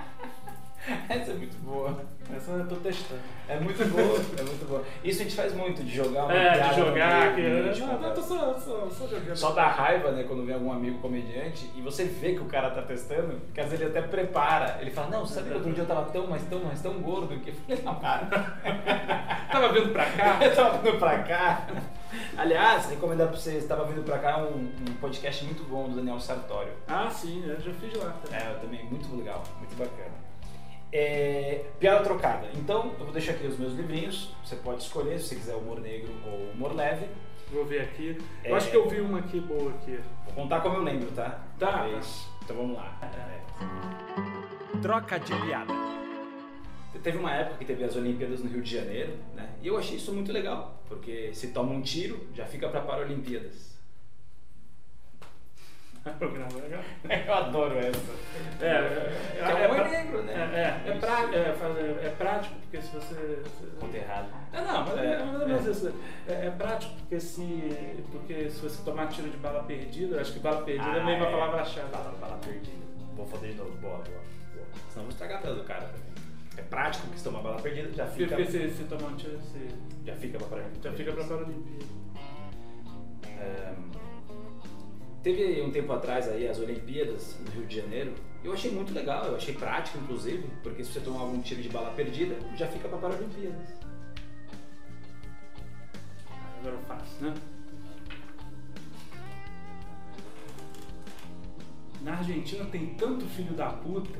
[1.07, 2.03] Essa é muito boa.
[2.35, 3.21] Essa eu tô testando.
[3.47, 4.83] É muito boa, é muito boa.
[5.03, 7.35] Isso a gente faz muito, de jogar uma É, de jogar.
[7.35, 9.35] Que, de não, tô só, só, só jogando.
[9.35, 12.69] Só dá raiva, né, quando vem algum amigo comediante e você vê que o cara
[12.69, 14.77] tá testando, que às vezes ele até prepara.
[14.81, 17.39] Ele fala, não, sabe que outro dia eu tava tão, mas tão, mas tão gordo
[17.39, 18.27] que eu falei, não, cara.
[19.51, 20.39] Tava vindo pra cá.
[20.41, 21.67] Eu tava vindo pra cá.
[22.35, 26.19] Aliás, recomendar pra vocês, tava vindo pra cá um, um podcast muito bom do Daniel
[26.19, 26.73] Sartório.
[26.87, 28.15] Ah, sim, eu já fiz lá.
[28.27, 28.35] Tá?
[28.35, 30.22] É, também muito legal, muito bacana.
[30.95, 32.47] É, piada trocada.
[32.53, 34.29] Então, eu vou deixar aqui os meus livrinhos.
[34.45, 37.07] Você pode escolher se você quiser humor negro ou humor leve.
[37.51, 38.15] Vou ver aqui.
[38.43, 38.57] Eu É.
[38.57, 39.99] acho que eu vi uma aqui boa aqui.
[40.25, 41.41] Vou contar como eu lembro, tá?
[41.57, 41.71] Tá.
[41.79, 42.27] Talvez.
[42.43, 42.95] Então vamos lá.
[44.83, 45.73] Troca de piada.
[47.01, 49.49] Teve uma época que teve as Olimpíadas no Rio de Janeiro, né?
[49.61, 53.72] E eu achei isso muito legal, porque se toma um tiro, já fica para Paralimpíadas.
[56.19, 56.81] Programa legal.
[57.27, 58.11] Eu adoro essa.
[58.61, 60.33] É, é, Que é humor pra- negro, né?
[60.33, 63.41] É, é, é, pra- é, faz- é prático, porque se você.
[63.79, 64.27] Conta errado.
[64.51, 65.71] É, não, mas É, é, é.
[65.71, 65.93] isso.
[66.27, 70.33] É, é prático porque se, porque se você tomar tiro de bala perdida, eu acho
[70.33, 71.31] que bala perdida é Ah, meio uma é.
[71.31, 71.87] palavra-chave.
[71.89, 72.83] Bala, bala perdida.
[73.15, 73.71] Vou fazer de novo.
[73.77, 74.65] Boa, boa, boa.
[74.89, 76.13] Senão eu vou estragar tudo do cara também.
[76.57, 79.37] É prático, porque se tomar bala perdida, já fica, Porque se, se tomar um tiro,
[79.39, 79.67] você
[80.05, 80.83] já fica pra Paralimpíadas.
[80.83, 81.85] já fica pra Paralimpíada.
[83.39, 83.73] É,
[85.23, 88.13] Teve um tempo atrás aí as Olimpíadas no Rio de Janeiro.
[88.43, 91.69] Eu achei muito legal, eu achei prático inclusive, porque se você tomar algum tiro de
[91.69, 93.69] bala perdida, já fica para Paralimpíadas.
[96.59, 97.33] Agora eu faço, né?
[102.01, 104.19] Na Argentina tem tanto filho da puta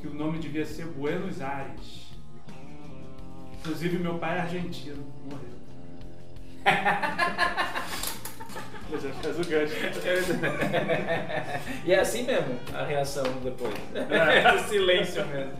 [0.00, 2.08] que o nome devia ser Buenos Aires.
[3.60, 5.58] Inclusive meu pai é argentino, morreu.
[8.92, 9.74] Já faz o gancho.
[11.84, 13.74] e é assim mesmo a reação depois.
[13.94, 15.52] É silêncio mesmo.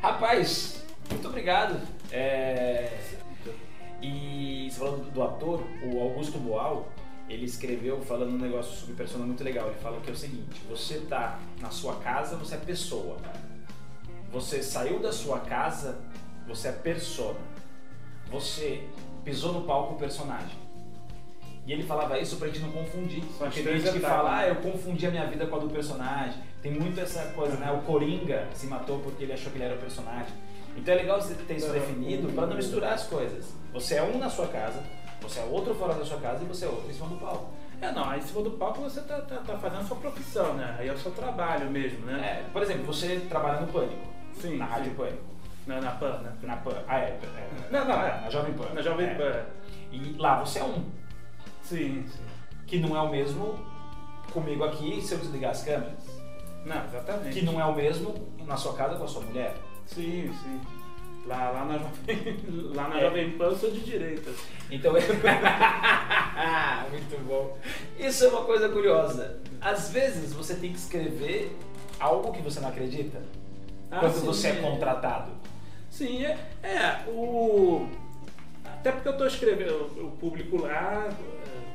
[0.00, 1.80] Rapaz, muito obrigado.
[2.12, 2.92] É,
[4.00, 6.88] E você falou do, do ator, o Augusto Boal,
[7.28, 9.68] ele escreveu falando um negócio sobre persona muito legal.
[9.68, 13.16] Ele fala que é o seguinte: você tá na sua casa, você é pessoa.
[14.32, 15.98] Você saiu da sua casa,
[16.46, 17.40] você é persona.
[18.30, 18.84] Você
[19.24, 20.56] pisou no palco, personagem.
[21.70, 23.22] E ele falava isso pra gente não confundir.
[23.38, 26.34] Porque tem gente que fala, ah, eu confundi a minha vida com a do personagem.
[26.60, 27.70] Tem muito essa coisa, né?
[27.70, 30.34] O Coringa se matou porque ele achou que ele era o personagem.
[30.76, 33.54] Então é legal você ter isso definido pra não misturar as coisas.
[33.72, 34.82] Você é um na sua casa,
[35.22, 37.52] você é outro fora da sua casa e você é outro em cima do palco.
[37.80, 40.54] É, não, aí em cima do palco você tá, tá, tá fazendo a sua profissão,
[40.54, 40.74] né?
[40.76, 42.42] Aí é o seu trabalho mesmo, né?
[42.44, 44.08] É, por exemplo, você trabalha no Pânico,
[44.40, 44.96] Sim, na Rádio sim.
[44.96, 45.22] Pânico,
[45.68, 46.32] Na, na PAN, né?
[46.42, 46.82] na Pan.
[46.88, 48.20] Ah, é, é, Não, não, na, é.
[48.22, 48.74] na Jovem Pan.
[48.74, 49.14] Na Jovem É.
[49.14, 49.44] Pan.
[49.92, 50.84] E lá você é um,
[51.70, 52.22] Sim, sim.
[52.66, 53.58] que não é o mesmo
[54.32, 56.04] comigo aqui se eu desligar as câmeras.
[56.64, 57.38] Não, exatamente.
[57.38, 58.14] Que não é o mesmo
[58.46, 59.56] na sua casa com a sua mulher.
[59.86, 60.60] Sim, sim.
[61.26, 62.36] Lá, lá na, Jovem,
[62.74, 63.04] lá na É.
[63.04, 64.30] Jovem Pan eu sou de direita.
[64.70, 65.00] Então é.
[66.90, 67.56] Muito bom.
[67.98, 69.38] Isso é uma coisa curiosa.
[69.60, 71.56] Às vezes você tem que escrever
[72.00, 73.22] algo que você não acredita
[73.90, 74.26] Ah, quando sim.
[74.26, 75.30] você é contratado.
[75.88, 77.86] Sim, é, é o.
[78.64, 81.08] Até porque eu estou escrevendo, o público lá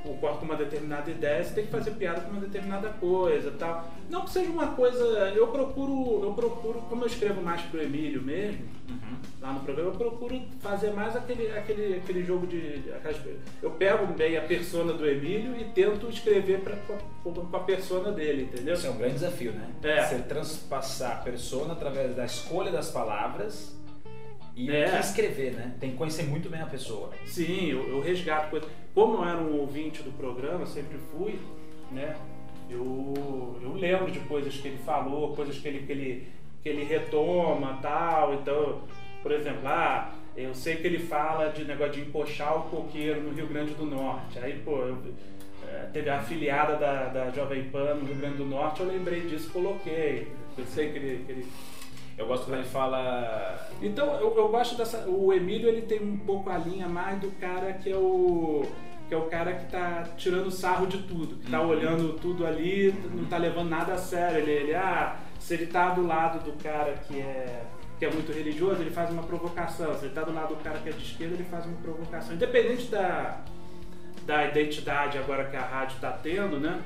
[0.06, 3.92] concorda com uma determinada ideia, você tem que fazer piada com uma determinada coisa tal.
[4.10, 5.04] Não que seja uma coisa.
[5.36, 8.66] Eu procuro, eu procuro, como eu escrevo mais pro Emílio mesmo,
[9.42, 12.84] lá no programa, eu procuro fazer mais aquele, aquele, aquele jogo de.
[12.96, 13.20] aquelas-
[13.62, 16.76] eu pego bem a persona do Emílio e tento escrever pra,
[17.24, 18.76] com a persona dele, entendeu?
[18.76, 19.70] Isso é um grande desafio, né?
[19.84, 20.04] É.
[20.04, 23.76] Você transpassar a persona através da escolha das palavras
[24.56, 24.90] e É.
[24.90, 25.74] que escrever, né?
[25.80, 27.12] Tem que conhecer muito bem a pessoa.
[27.26, 28.70] Sim, eu, eu resgato coisas.
[28.94, 31.38] Como eu era um ouvinte do programa, sempre fui,
[31.92, 32.16] né?
[32.70, 33.14] Eu,
[33.62, 36.28] eu lembro de coisas que ele falou, coisas que ele, que ele,
[36.64, 38.34] que ele retoma tal.
[38.36, 38.82] Então,
[39.22, 43.34] por exemplo, ah, eu sei que ele fala de negócio de empochar o coqueiro no
[43.34, 44.40] Rio Grande do Norte.
[44.40, 44.98] Aí, pô, eu,
[45.68, 49.22] eh, teve a afiliada da, da Jovem Pan no Rio Grande do Norte, eu lembrei
[49.22, 50.28] disso, coloquei.
[50.58, 51.46] Eu sei que ele- que ele
[52.18, 53.68] Eu gosto quando ele fala.
[53.82, 55.06] então, eu, eu gosto dessa.
[55.08, 58.66] O Emílio ele tem um pouco a linha mais do cara que é o.
[59.10, 61.70] que é o cara que tá tirando sarro de tudo, que tá Uhum.
[61.70, 64.38] olhando tudo ali, não tá levando nada a sério.
[64.40, 67.64] Ele, ele, ah, se ele tá do lado do cara que é.
[68.00, 69.94] que é muito religioso, ele faz uma provocação.
[69.98, 72.34] Se ele tá do lado do cara que é de esquerda, ele faz uma provocação.
[72.34, 73.42] Independente da,
[74.26, 76.82] da identidade agora que a rádio tá tendo, né?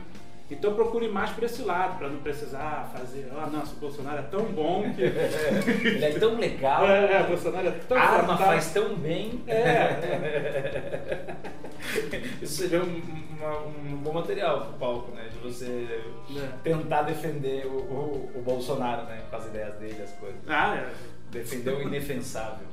[0.49, 4.23] Então procure mais por esse lado, para não precisar fazer, ah, nossa, o Bolsonaro é
[4.23, 5.01] tão bom que.
[5.03, 6.87] Ele é tão legal.
[6.87, 9.43] É, é, o Bolsonaro é tão A arma faz tão bem.
[9.47, 9.59] É.
[9.59, 11.35] é.
[12.41, 13.01] Isso seria um,
[13.37, 15.29] uma, um bom material pro palco, né?
[15.31, 15.87] De você
[16.35, 16.49] é.
[16.63, 19.21] tentar defender o, o, o, Bolsonaro, né?
[19.29, 20.39] Com as ideias dele, as coisas.
[20.47, 20.89] Ah, é.
[21.31, 22.65] Defender o indefensável.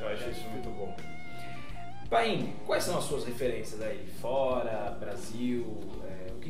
[0.00, 0.94] Eu acho isso muito bom.
[2.08, 4.06] Paim, quais são as suas referências aí?
[4.20, 6.03] Fora, Brasil, é,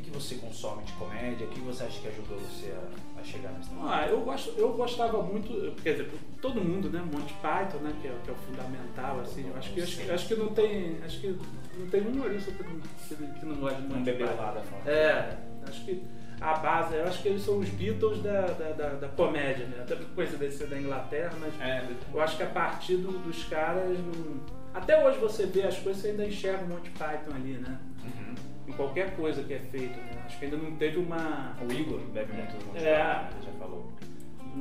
[0.05, 1.47] que, você consome de comédia?
[1.47, 4.73] O que você acha que ajudou você a, a chegar nesse Ah, eu, gosto, eu
[4.73, 7.01] gostava muito, quer dizer, todo mundo, né?
[7.01, 7.95] Monty Python, né?
[8.01, 9.49] Que é, que é o fundamental, assim.
[9.49, 10.99] Eu acho que, acho, acho, que não tem.
[11.05, 11.39] Acho que
[11.79, 14.43] não tem um humorista que não, que, que não gosta de Monty um Python.
[14.43, 16.05] Lá da é, acho que
[16.41, 19.79] a base, eu acho que eles são os Beatles da, da, da, da comédia, né?
[19.81, 21.87] Até por coincidência da Inglaterra, mas é.
[22.13, 23.99] eu acho que a partir do, dos caras.
[24.75, 27.79] Até hoje você vê as coisas, você ainda enxerga um Monty Python ali, né?
[28.67, 30.23] Em qualquer coisa que é feito, né?
[30.25, 31.57] Acho que ainda não teve uma.
[31.61, 33.93] O Igor bebe muito do Monty é, Python, já falou.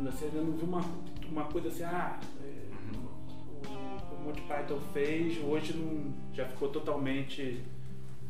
[0.04, 0.82] Você ainda não viu uma,
[1.30, 2.20] uma coisa assim, ah.
[2.42, 3.08] Uhum.
[3.66, 7.64] O, o Monty Python fez, hoje não, já ficou totalmente.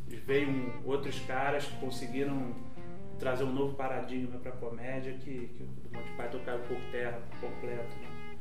[0.07, 2.53] Veio um, outros caras que conseguiram
[3.17, 7.19] trazer um novo paradigma para a comédia que, que o Monty Python caiu por terra
[7.31, 7.95] por completo.
[7.99, 8.37] Né?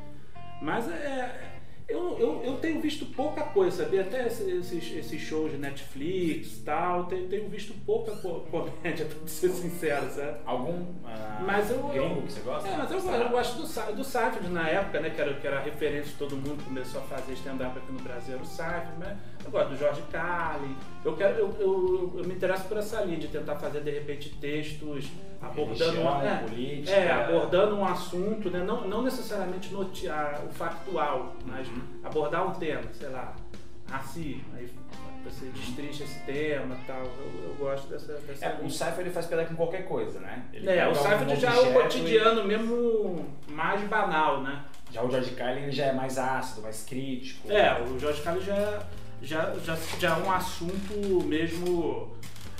[0.60, 4.02] Mas é, eu, eu, eu, tenho visto pouca coisa, sabia?
[4.02, 9.50] Até esses, esses shows de Netflix e tal, tenho, tenho visto pouca comédia, pra ser
[9.50, 10.38] sincero, sabe?
[10.44, 12.68] Algum uh, mas eu, gringo que você gosta?
[12.68, 15.10] É, mas eu, eu gosto do, do Seinfeld na época, né?
[15.10, 18.00] Que era, que era a referência de todo mundo, começou a fazer stand-up aqui no
[18.00, 19.18] Brasil, era o Seinfeld, né?
[19.44, 20.76] Eu gosto do George Carlin.
[21.04, 24.30] Eu, quero, eu, eu, eu, me interesso por essa linha de tentar fazer, de repente,
[24.40, 28.62] textos abordando, Religião, uma, é, política, é, abordando um assunto, né?
[28.62, 31.82] não, não necessariamente notiar, o factual, mas uhum.
[32.04, 33.34] abordar um tema, sei lá,
[33.90, 34.44] racismo.
[34.54, 34.68] Aí
[35.24, 37.02] você destrincha esse tema e tal.
[37.02, 38.12] Eu, eu, gosto dessa.
[38.14, 40.44] dessa é, o Cypher ele faz piada com qualquer coisa, né?
[40.52, 42.44] Ele é, o Cypher já é o cotidiano e...
[42.44, 44.64] mesmo mais banal, né?
[44.90, 47.50] Já o George Carlin ele já é mais ácido, mais crítico.
[47.50, 48.80] É, o George Carlin já é
[49.22, 52.10] já, já, já é um assunto mesmo,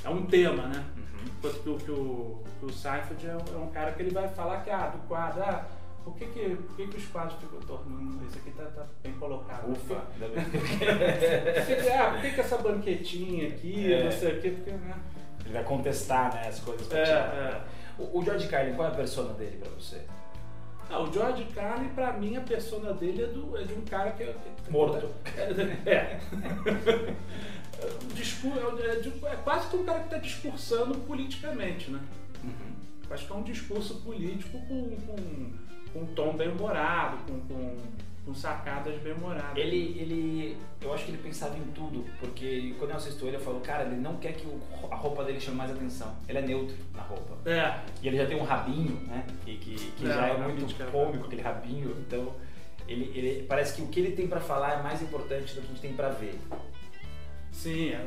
[0.05, 0.85] é um tema, né?
[0.96, 1.33] Uhum.
[1.38, 4.29] Enquanto que o, que o, que o Seinfeld é, é, um cara que ele vai
[4.29, 5.66] falar que, ah, do quadro, ah,
[6.05, 8.25] por que, que, por que, que os quadros ficam tornando?
[8.27, 9.70] Esse aqui tá, tá bem colocado.
[9.70, 10.44] Ufa, ainda bem.
[11.98, 14.05] ah, por que, que essa banquetinha aqui, é.
[14.05, 14.94] não sei o quê, porque, né?
[15.44, 17.61] Ele vai contestar né, as coisas pra é, é.
[17.98, 20.01] O, o George Carlin, qual é a persona dele pra você?
[20.92, 24.11] Ah, o George Carlin, pra mim, a persona dele é, do, é de um cara
[24.11, 24.24] que.
[24.24, 24.37] É,
[24.68, 25.09] Morto.
[25.38, 25.90] É.
[25.90, 26.20] é.
[28.14, 29.00] Discur, é,
[29.33, 31.98] é, quase que um cara que está discursando politicamente, né?
[32.44, 32.74] Uhum.
[33.11, 35.52] Acho que é um discurso político com, com,
[35.94, 37.76] com um tom bem humorado, com, com
[38.24, 39.56] com sacadas humoradas.
[39.56, 43.40] Ele, ele, eu acho que ele pensava em tudo, porque quando eu assisto ele, eu
[43.40, 46.14] falo, cara, ele não quer que o, a roupa dele chame mais atenção.
[46.28, 47.37] Ele é neutro na roupa.
[47.48, 47.80] É.
[48.00, 49.26] E ele já tem um rabinho, né?
[49.44, 51.96] Que, que, que é, já é muito cômico, aquele rabinho.
[52.06, 52.32] Então,
[52.87, 55.66] ele, ele parece que o que ele tem para falar é mais importante do que
[55.66, 56.38] a gente tem para ver.
[57.50, 58.06] Sim, é,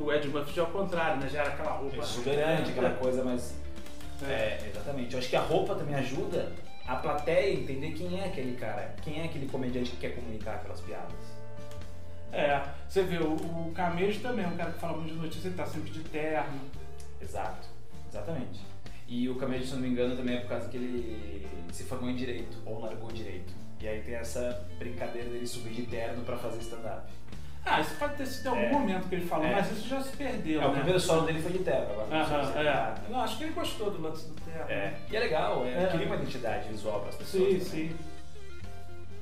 [0.00, 1.28] o Ed Murphy já é o contrário, né?
[1.28, 1.96] Já era aquela roupa.
[1.96, 3.54] Exuberante, aquela coisa mais.
[4.22, 4.32] É.
[4.32, 5.14] é, exatamente.
[5.14, 6.52] Eu acho que a roupa também ajuda
[6.86, 10.80] a plateia entender quem é aquele cara, quem é aquele comediante que quer comunicar aquelas
[10.80, 11.36] piadas.
[12.32, 15.48] É, você vê, o, o Camejo também é um cara que fala muito de notícia,
[15.48, 16.60] ele tá sempre de terno.
[17.20, 17.68] Exato,
[18.08, 18.60] exatamente.
[19.08, 22.10] E o Camejo, se não me engano, também é por causa que ele se formou
[22.10, 23.54] em Direito, ou largou Direito.
[23.80, 27.10] E aí tem essa brincadeira dele subir de terno para fazer stand-up.
[27.68, 28.72] Ah, isso pode ter sido em algum é.
[28.72, 29.56] momento que ele falou, é.
[29.56, 30.60] mas isso já se perdeu.
[30.60, 30.70] É, né?
[30.70, 32.94] O primeiro solo dele foi de terno, agora não uh -huh, é.
[33.10, 34.70] Não, acho que ele gostou do lance do terno.
[34.70, 34.94] É.
[35.10, 35.86] E é legal, é, é.
[35.88, 37.42] cria uma identidade visual para as pessoas.
[37.42, 37.88] Sim, também.
[37.88, 37.96] sim.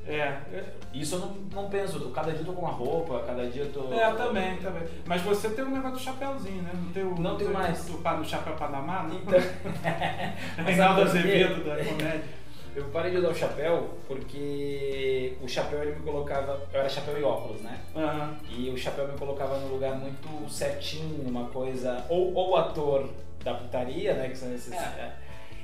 [0.07, 0.65] É, é.
[0.93, 1.29] Isso eu não,
[1.63, 3.93] não penso, cada dia eu tô com uma roupa, cada dia eu tô.
[3.95, 4.83] É, também, também.
[5.07, 6.71] Mas você tem um negócio do chapéuzinho, né?
[6.75, 7.15] Não tem o.
[7.19, 7.89] Não tenho mais.
[7.89, 9.19] O, o, o chapéu Panamá, né?
[9.23, 9.41] Então...
[10.63, 12.44] Reinaldo Azevedo da comédia.
[12.75, 16.61] Eu parei de usar o chapéu porque o chapéu ele me colocava.
[16.73, 17.81] Eu era chapéu e óculos, né?
[17.95, 18.37] Uhum.
[18.51, 22.05] E o chapéu me colocava num lugar muito certinho, uma coisa.
[22.09, 23.09] Ou, ou ator
[23.45, 24.29] da putaria, né?
[24.29, 24.73] Que são esses.
[24.73, 25.13] É.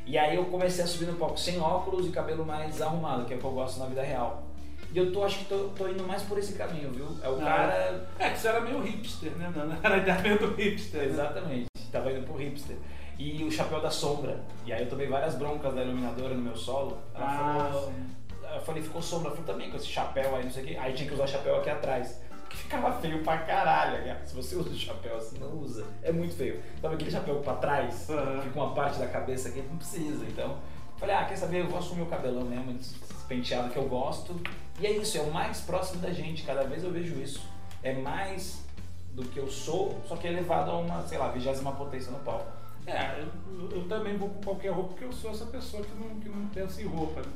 [0.06, 3.34] E aí eu comecei a subir no palco sem óculos e cabelo mais arrumado, que
[3.34, 4.44] é o que eu gosto na vida real.
[4.92, 7.06] E eu tô, acho que tô, tô indo mais por esse caminho, viu?
[7.22, 8.08] É o ah, cara.
[8.18, 9.52] É, que você era meio hipster, né?
[9.82, 11.00] Era a ideia do hipster.
[11.00, 11.06] Né?
[11.06, 11.66] Exatamente.
[11.90, 12.76] Tava indo pro hipster
[13.20, 14.40] e o chapéu da sombra.
[14.64, 16.96] E aí eu tomei várias broncas da iluminadora no meu solo.
[17.14, 18.06] Ela ah, falou, sim.
[18.54, 19.28] eu falei, ficou sombra.
[19.28, 20.76] Eu falei, também com esse chapéu aí, não sei o quê.
[20.80, 22.18] Aí tinha que usar o chapéu aqui atrás.
[22.48, 24.22] Que ficava feio pra caralho, cara.
[24.24, 25.84] Se você usa o chapéu assim, não usa.
[26.02, 26.62] É muito feio.
[26.80, 28.08] Sabe aquele chapéu pra trás?
[28.08, 28.40] Uhum.
[28.40, 30.24] Fica uma parte da cabeça aqui, não precisa.
[30.24, 30.56] Então,
[30.96, 31.60] falei, ah, quer saber?
[31.60, 32.94] Eu vou assumir o cabelão mesmo, esse
[33.28, 34.40] penteado que eu gosto.
[34.80, 36.42] E é isso, é o mais próximo da gente.
[36.42, 37.42] Cada vez eu vejo isso.
[37.82, 38.64] É mais
[39.12, 42.18] do que eu sou, só que é elevado a uma, sei lá, vigésima potência no
[42.20, 42.59] palco.
[42.90, 46.20] É, eu, eu, também vou com qualquer roupa porque eu sou essa pessoa que não,
[46.20, 47.32] que não pensa em roupa, né?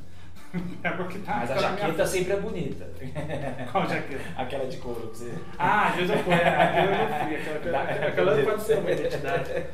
[1.25, 2.89] Tá, Mas a jaqueta sempre é bonita.
[3.73, 4.23] Qual jaqueta?
[4.41, 5.35] Aquela de couro que você.
[5.59, 6.37] Ah, às vezes eu ponho.
[6.37, 7.37] Aquela eu não fui.
[7.37, 9.67] Aquela, aquela, aquela pode ser uma identidade.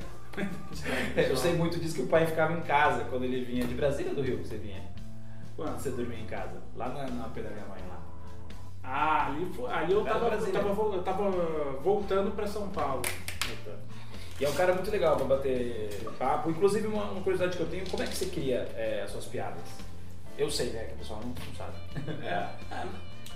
[1.17, 4.15] eu sei muito disso que o pai ficava em casa quando ele vinha de Brasília
[4.15, 4.83] do Rio que você vinha.
[5.55, 5.79] Quando?
[5.79, 6.63] Você dormia em casa?
[6.75, 8.01] Lá na, na da minha mãe lá.
[8.83, 11.31] Ah, ali, ali eu, tava, eu, tava, eu tava
[11.83, 13.03] voltando pra São Paulo.
[14.41, 16.51] E é um cara muito legal pra bater papo.
[16.51, 19.27] Inclusive, uma, uma curiosidade que eu tenho, como é que você cria é, as suas
[19.27, 19.63] piadas?
[20.39, 21.77] Eu sei, né, que o pessoal não, sabe.
[22.25, 22.49] É.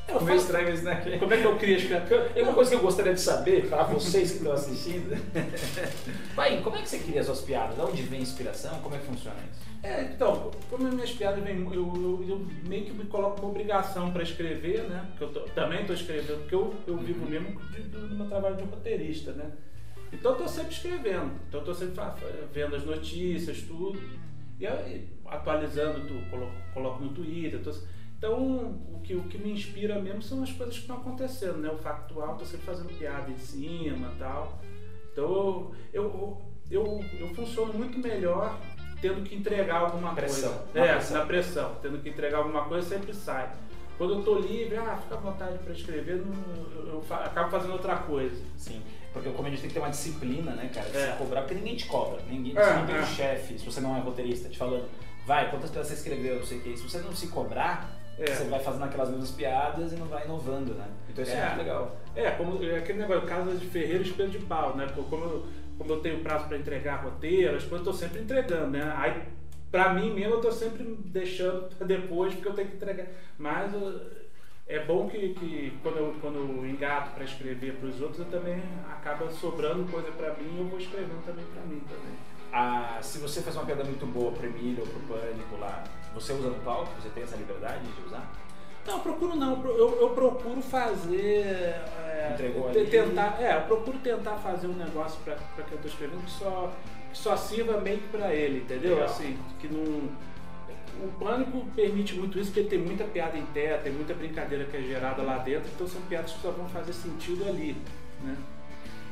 [0.06, 1.18] É meio estranho isso, né?
[1.18, 2.36] Como é que eu crio as piadas?
[2.36, 5.14] É uma coisa que eu gostaria de saber, para vocês que estão assistindo.
[6.36, 7.74] Pai, como é que você cria as suas piadas?
[7.74, 8.80] De onde vem a inspiração?
[8.80, 9.60] Como é que funciona isso?
[9.82, 13.50] É, então, como as minhas piadas vêm, eu, eu, eu, meio que me coloco uma
[13.50, 15.06] obrigação para escrever, né?
[15.10, 18.64] Porque eu tô, também estou escrevendo, porque eu, eu vivo mesmo do meu trabalho de
[18.64, 19.50] roteirista, né?
[20.14, 22.00] Então eu estou sempre escrevendo, então eu estou sempre
[22.52, 24.00] vendo as notícias, tudo,
[24.58, 27.60] e aí, atualizando, tu, coloco, coloco no Twitter.
[27.62, 27.72] Tô,
[28.16, 31.68] então o que, o que me inspira mesmo são as coisas que estão acontecendo, né?
[31.68, 34.60] O factual, estou sempre fazendo piada em cima tal.
[35.12, 38.58] Então eu, eu, eu, eu funciono muito melhor
[39.00, 40.50] tendo que entregar alguma pressão.
[40.50, 40.78] coisa.
[40.78, 41.18] É, pressão.
[41.18, 41.76] na pressão.
[41.82, 43.52] Tendo que entregar alguma coisa sempre sai.
[43.98, 46.32] Quando eu estou livre, ah, fica à vontade para escrever, não,
[46.74, 48.42] eu, eu, acabo fazendo outra coisa.
[48.56, 48.82] Sim.
[49.14, 50.90] Porque como a gente tem que ter uma disciplina, né, cara?
[50.90, 51.12] De é.
[51.12, 52.20] se cobrar, porque ninguém te cobra.
[52.28, 53.00] Ninguém, é, você não tem é.
[53.00, 54.84] um chefe, se você não é roteirista, te falando,
[55.24, 56.76] vai, quantas piadas você escreveu, não sei o que.
[56.76, 58.26] Se você não se cobrar, É.
[58.26, 60.86] você vai fazendo aquelas mesmas piadas e não vai inovando, né?
[61.08, 61.46] Então isso é, É.
[61.46, 61.96] muito legal.
[62.16, 64.86] É, como é aquele negócio, casa de ferreiro, espelho de pau, né?
[65.08, 65.46] Como eu,
[65.78, 68.92] como eu tenho prazo para entregar roteiro, as coisas eu tô sempre entregando, né?
[68.96, 69.22] Aí,
[69.70, 73.06] pra mim mesmo, eu tô sempre deixando pra depois, porque eu tenho que entregar.
[73.38, 74.23] Mas eu-
[74.66, 78.26] é bom que, que quando, eu, quando eu engato para escrever para os outros, eu
[78.26, 82.14] também acaba sobrando coisa para mim e eu vou escrevendo também para mim também.
[82.52, 86.32] Ah, se você faz uma piada muito boa pro Emílio ou pro Pânico lá, você
[86.32, 86.88] usa no palco?
[87.00, 88.30] Você tem essa liberdade de usar?
[88.86, 91.74] Não, eu procuro não, eu, eu procuro fazer.
[92.06, 92.86] É, Entregou ali.
[92.86, 96.72] tentar, é, eu procuro tentar fazer um negócio para que eu tô escrevendo que só,
[97.10, 98.94] que só sirva meio para ele, entendeu?
[98.94, 99.06] Legal.
[99.08, 100.08] Assim, que não.
[101.02, 104.80] O pânico permite muito isso, porque tem muita piada interna, tem muita brincadeira que é
[104.82, 107.76] gerada lá dentro, então são piadas que só vão fazer sentido ali,
[108.22, 108.36] né?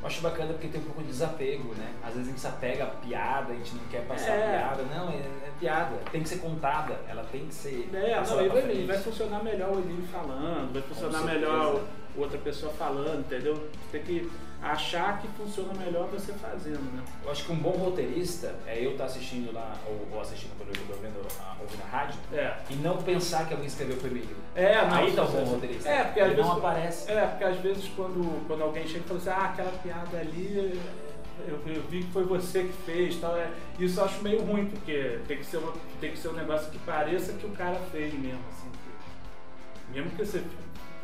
[0.00, 1.92] Eu acho bacana porque tem um pouco de desapego, né?
[2.02, 4.46] Às vezes a gente se apega à piada, a gente não quer passar É.
[4.46, 4.82] a piada.
[4.84, 5.96] Não, é, é piada.
[6.10, 7.88] Tem que ser contada, ela tem que ser.
[7.92, 11.82] É, não, aí vai, vai funcionar melhor o Emílio falando, vai funcionar melhor
[12.16, 13.68] outra pessoa falando, entendeu?
[13.92, 14.28] Tem que
[14.62, 17.02] achar que funciona melhor você fazendo, né?
[17.24, 20.70] Eu acho que um bom roteirista é eu estar assistindo lá, ou, ou assistindo pelo
[20.70, 22.54] YouTube, ou vendo a, ouvindo a rádio, É.
[22.70, 24.36] e não pensar que alguém escreveu pro Emílio.
[24.54, 25.88] É, Aí tá o bom roteirista.
[25.88, 26.44] É, porque às vezes.
[26.46, 27.10] não aparece.
[27.10, 30.80] É, porque às vezes quando, quando alguém chega e fala assim, ah, aquela piada ali,
[31.48, 33.36] eu, eu vi que foi você que fez tal.
[33.36, 36.34] É, isso eu acho meio ruim, porque tem que, ser uma, tem que ser um
[36.34, 38.70] negócio que pareça que o cara fez mesmo, assim.
[38.70, 40.42] que- mesmo que você.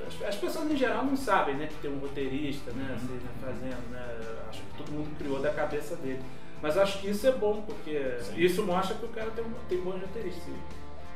[0.06, 3.30] As, as pessoas em geral não sabem, né, que tem um roteirista, né, assim, né,
[3.40, 4.16] fazendo, né?
[4.48, 6.22] Acho que todo mundo criou da cabeça dele.
[6.60, 8.40] Mas acho que isso é bom, porque Sim.
[8.40, 10.42] isso mostra que o cara tem, tem bons roteiristas.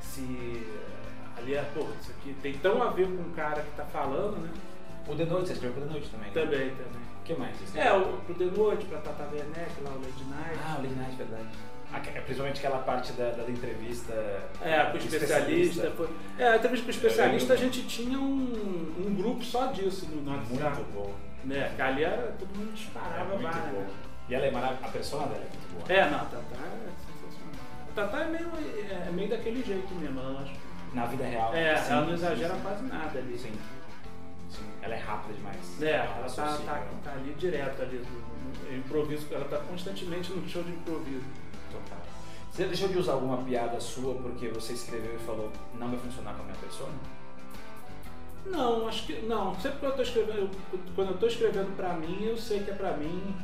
[0.00, 0.66] Se, se
[1.36, 4.36] ali é, pô, isso aqui tem tão a ver com o cara que tá falando,
[4.40, 4.50] né?
[5.08, 6.34] O The Noite, você escreveu pro The Noite também, né?
[6.34, 7.02] Também, também.
[7.20, 7.56] O que mais?
[7.56, 10.60] você É, o, pro The Noite, pra Tata Werneck, lá o Lady Night.
[10.64, 11.48] Ah, o Late Night, verdade.
[12.00, 14.12] Principalmente aquela parte da, da entrevista.
[14.62, 15.90] É, com o especialista.
[15.90, 16.08] Foi...
[16.38, 20.22] É, a entrevista com o especialista a gente tinha um, um grupo só disso no
[20.22, 21.14] nosso Muito bom.
[21.44, 21.72] Né?
[21.74, 23.86] Que ali era, todo mundo disparava muito várias, bom.
[24.28, 25.98] E ela é maravilhosa, a persona dela é muito boa.
[25.98, 27.54] É, não, a Tatá é sensacional.
[27.90, 28.50] A Tatá é meio,
[29.08, 30.54] é meio daquele jeito mesmo, ela acho-
[30.94, 31.54] Na vida real.
[31.54, 32.60] é, ela não exagera sim.
[32.62, 33.38] quase nada ali.
[33.38, 33.52] Sim.
[34.48, 34.64] Sim.
[34.82, 35.82] Ela é rápida demais.
[35.82, 36.86] É, ela tá, tá, né?
[37.02, 41.24] tá ali direto ali, no, no improviso, ela tá constantemente no show de improviso.
[41.72, 41.98] Total.
[42.52, 46.34] Você deixou de usar alguma piada sua porque você escreveu e falou não vai funcionar
[46.34, 46.92] com a minha persona?
[48.46, 49.22] Não, acho que.
[49.22, 50.38] Não, sempre que eu tô escrevendo.
[50.72, 53.34] eu- quando eu tô escrevendo pra mim, eu sei que é pra mim.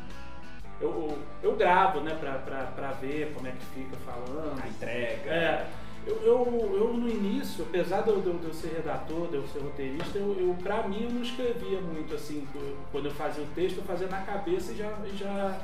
[0.80, 1.18] Eu, eu,
[1.50, 4.60] eu gravo, né, pra, pra, pra ver como é que fica falando.
[4.62, 5.30] A entrega.
[5.30, 5.66] É,
[6.06, 9.60] eu, eu, eu no início, apesar de eu, de eu- ser redator, de eu ser
[9.60, 12.46] roteirista, eu, eu pra mim eu não escrevia muito assim.
[12.92, 15.60] Quando eu fazia o texto, eu fazia na cabeça e já, e já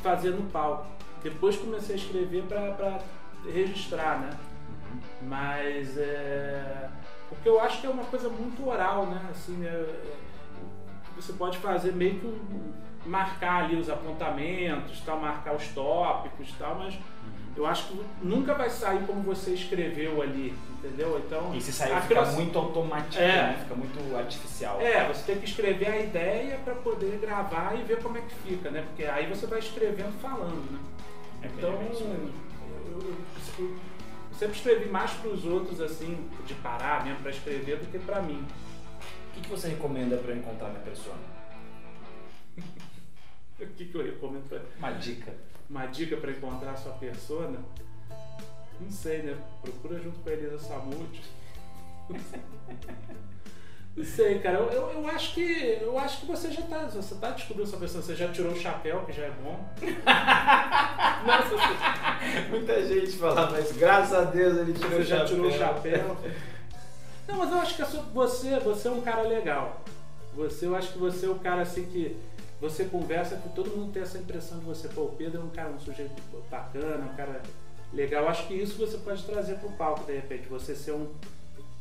[0.00, 0.86] fazia no palco.
[1.22, 2.98] Depois comecei a escrever pra, pra
[3.52, 4.30] registrar, né?
[4.92, 5.00] Uhum.
[5.28, 6.88] Mas é.
[7.28, 9.20] Porque eu acho que é uma coisa muito oral, né?
[9.30, 9.86] Assim, né?
[11.16, 12.72] Você pode fazer meio que um-
[13.06, 16.94] marcar ali os apontamentos, tal, marcar os tópicos tal, mas
[17.56, 21.20] eu acho que nunca vai sair como você escreveu ali, entendeu?
[21.24, 21.52] Então.
[21.54, 23.26] E se sair fica muito automático, É.
[23.42, 23.56] né?
[23.62, 24.80] Fica muito artificial.
[24.80, 28.34] É, você tem que escrever a ideia para poder gravar e ver como é que
[28.48, 28.82] fica, né?
[28.86, 30.78] Porque aí você vai escrevendo falando, né?
[31.42, 33.16] É então, eu, eu,
[33.58, 33.78] eu,
[34.36, 38.22] sempre escrevi mais para os outros, assim, de parar mesmo para escrever, do que para
[38.22, 38.44] mim.
[39.30, 41.20] O que, que você recomenda para eu encontrar minha persona?
[43.60, 44.60] o que, que eu recomendo pra...
[44.78, 45.34] Uma dica.
[45.68, 47.58] Uma dica para encontrar a sua persona?
[48.80, 49.36] Não sei, né?
[49.62, 51.22] Procura junto com a Elisa Samúdio.
[53.98, 54.58] Não sei, cara.
[54.58, 57.80] Eu, eu, eu, acho que eu acho que você já tá, você tá descobrindo sua
[57.80, 58.00] pessoa.
[58.00, 59.58] Você já tirou o chapéu, que já é bom.
[61.26, 61.56] Nossa,
[62.48, 65.34] muita gente fala, mas graças a Deus ele tirou você o já chapéu.
[65.34, 66.16] tirou o chapéu.
[67.26, 67.82] Não, mas eu acho que
[68.14, 69.80] você, você é um cara legal.
[70.36, 72.16] Você, eu acho que você é um cara assim que
[72.60, 74.86] você conversa que todo mundo tem essa impressão de você.
[74.86, 77.42] Pô, o Pedro é um cara, um sujeito bacana, um cara
[77.92, 78.22] legal.
[78.22, 80.46] Eu acho que isso você pode trazer pro palco, de repente.
[80.48, 81.08] Você ser um,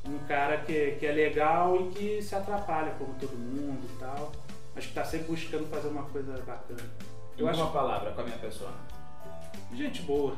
[0.10, 4.32] um cara que, que é legal e que se atrapalha como todo mundo e tal.
[4.76, 6.84] Mas que está sempre buscando fazer uma coisa bacana.
[7.38, 8.72] Eu acho uma palavra com a minha pessoa.
[9.74, 10.36] Gente boa.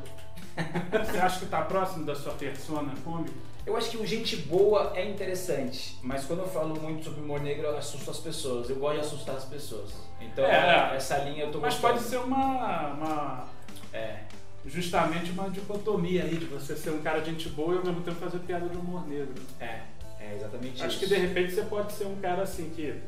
[1.06, 3.32] Você acha que está próximo da sua persona cômica?
[3.66, 7.40] Eu acho que o gente boa é interessante, mas quando eu falo muito sobre humor
[7.40, 8.70] negro, eu assusto as pessoas.
[8.70, 9.92] Eu gosto de assustar as pessoas.
[10.20, 11.94] Então, é, essa linha eu tô Mas gostando.
[11.94, 13.44] pode ser uma, uma.
[13.92, 14.20] É.
[14.66, 18.02] Justamente uma dicotomia aí, de você ser um cara de gente boa e ao mesmo
[18.02, 19.32] tempo fazer piada de humor negro.
[19.58, 19.80] É,
[20.20, 20.98] é exatamente Acho isso.
[21.00, 23.00] que de repente você pode ser um cara assim que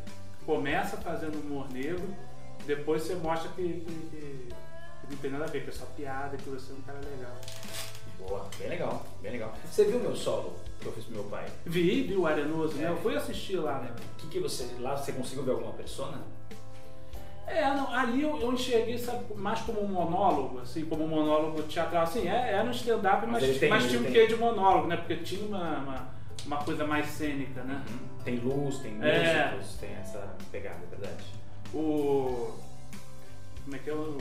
[0.47, 2.03] começa fazendo humor negro,
[2.67, 3.81] depois você mostra que, que,
[4.11, 4.49] que-
[5.03, 7.01] que não tem nada a ver, que é só piada, que você é um cara
[7.01, 7.37] legal.
[8.19, 9.53] Boa, bem legal, bem legal.
[9.71, 11.45] Você viu meu solo que eu fiz pro meu pai?
[11.67, 12.87] Vi, vi o Arenoso, né?
[12.87, 12.89] É.
[12.91, 13.91] Eu fui assistir lá, né?
[14.15, 14.65] O que, que você.
[14.79, 16.19] Lá você conseguiu ver alguma persona?
[17.47, 21.63] É, não, ali eu, eu enxerguei, sabe, mais como um monólogo, assim, como um monólogo
[21.65, 22.05] teatral.
[22.05, 24.37] Assim, é, era um stand-up, Mas mas, ele tem, mas ele tinha um quê de
[24.37, 24.97] monólogo, né?
[24.97, 26.09] Porque tinha uma, uma,
[26.47, 27.83] uma coisa mais cênica, né?
[28.25, 29.51] Tem luz, tem É.
[29.55, 31.25] músicos, tem essa pegada, é verdade.
[31.75, 32.53] O.
[33.65, 34.19] Como é que é o.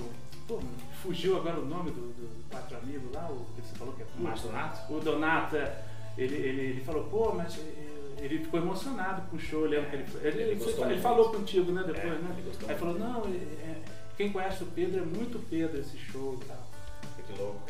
[0.47, 0.59] Pô,
[1.01, 4.05] fugiu agora o nome do, do quatro amigos lá, o que você falou que é
[4.19, 4.93] O Donato?
[4.93, 5.81] O Donato, é,
[6.17, 7.90] ele, ele, ele falou, pô, mas eh,
[8.21, 11.71] ele ficou emocionado com o show, lembra que ele, ele, Ele foi- ele falou contigo,
[11.71, 12.35] né, depois, É, né?
[12.67, 13.75] Aí falou, não, ele- é,
[14.17, 16.67] quem conhece o Pedro é muito Pedro esse show e tal.
[17.27, 17.61] Que louco.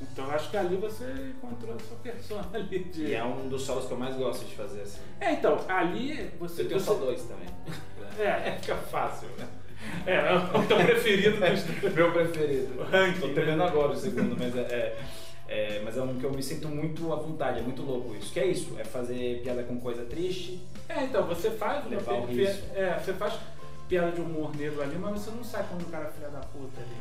[0.00, 3.04] Então acho que ali você encontrou a sua persona ali de.
[3.04, 5.00] E é um dos solos que eu mais gosto de fazer assim.
[5.20, 6.64] É, então, ali você.
[6.64, 6.84] Tem você...
[6.86, 7.48] só dois também.
[8.18, 9.48] É, Fica fácil, né?
[10.06, 11.94] é, é o teu preferido dos.
[11.94, 12.82] Meu preferido.
[12.84, 13.34] Ranking, Tô né?
[13.34, 14.98] terminando agora o segundo, mas é, é,
[15.52, 18.32] é- mas é um que eu me sinto muito à vontade, é muito louco isso.
[18.32, 20.60] Que é isso, é fazer piada com coisa triste.
[20.88, 22.60] É, então, você faz uma Levar o pi- riso.
[22.74, 23.34] é, você faz
[23.88, 26.40] piada de humor negro ali, mas você não sai quando o cara é filha da
[26.40, 26.96] puta ali.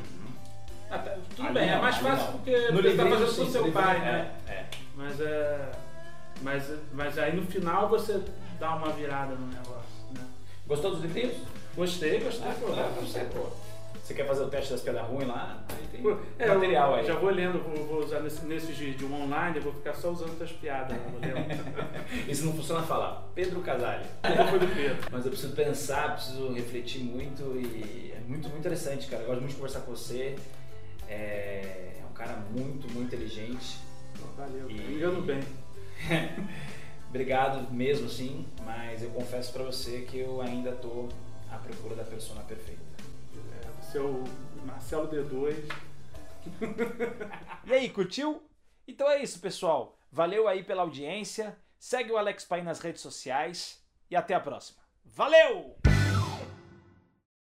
[0.89, 2.31] Ah, tá, tudo Ali bem, é não, mais ali fácil não.
[2.33, 4.31] porque No você tá fazendo com seu pai, né?
[4.47, 4.65] É, é.
[4.97, 5.71] Mas é.
[6.41, 8.19] Mas, mas aí no final você
[8.59, 10.21] dá uma virada no negócio, né?
[10.67, 11.35] Gostou dos livrinhos?
[11.75, 12.67] Gostei, gostei, Ah, pô.
[12.67, 13.47] pô, você, pô.
[14.11, 15.63] Você quer fazer o teste das piadas ruins lá?
[15.69, 17.05] Aí tem Pô, é, material eu aí.
[17.05, 19.93] Já vou lendo, vou, vou usar nesse, nesses de, de um online, eu vou ficar
[19.93, 20.97] só usando essas piadas.
[22.29, 24.03] se não funciona, fala Pedro Casale.
[25.09, 29.23] Mas eu preciso pensar, preciso refletir muito e é muito, muito interessante, cara.
[29.23, 30.35] Eu gosto muito de conversar com você.
[31.07, 33.77] É, é um cara muito, muito inteligente.
[34.35, 35.39] Valeu, E- engano bem.
[37.07, 41.07] Obrigado mesmo, sim, mas eu confesso pra você que eu ainda tô
[41.49, 42.90] à procura da persona perfeita.
[43.99, 44.23] O
[44.65, 45.55] Marcelo D2.
[47.65, 48.41] E aí, curtiu?
[48.87, 49.97] Então é isso, pessoal.
[50.11, 51.55] Valeu aí pela audiência.
[51.77, 54.81] Segue o Alex Pai nas redes sociais e até a próxima.
[55.05, 55.77] Valeu!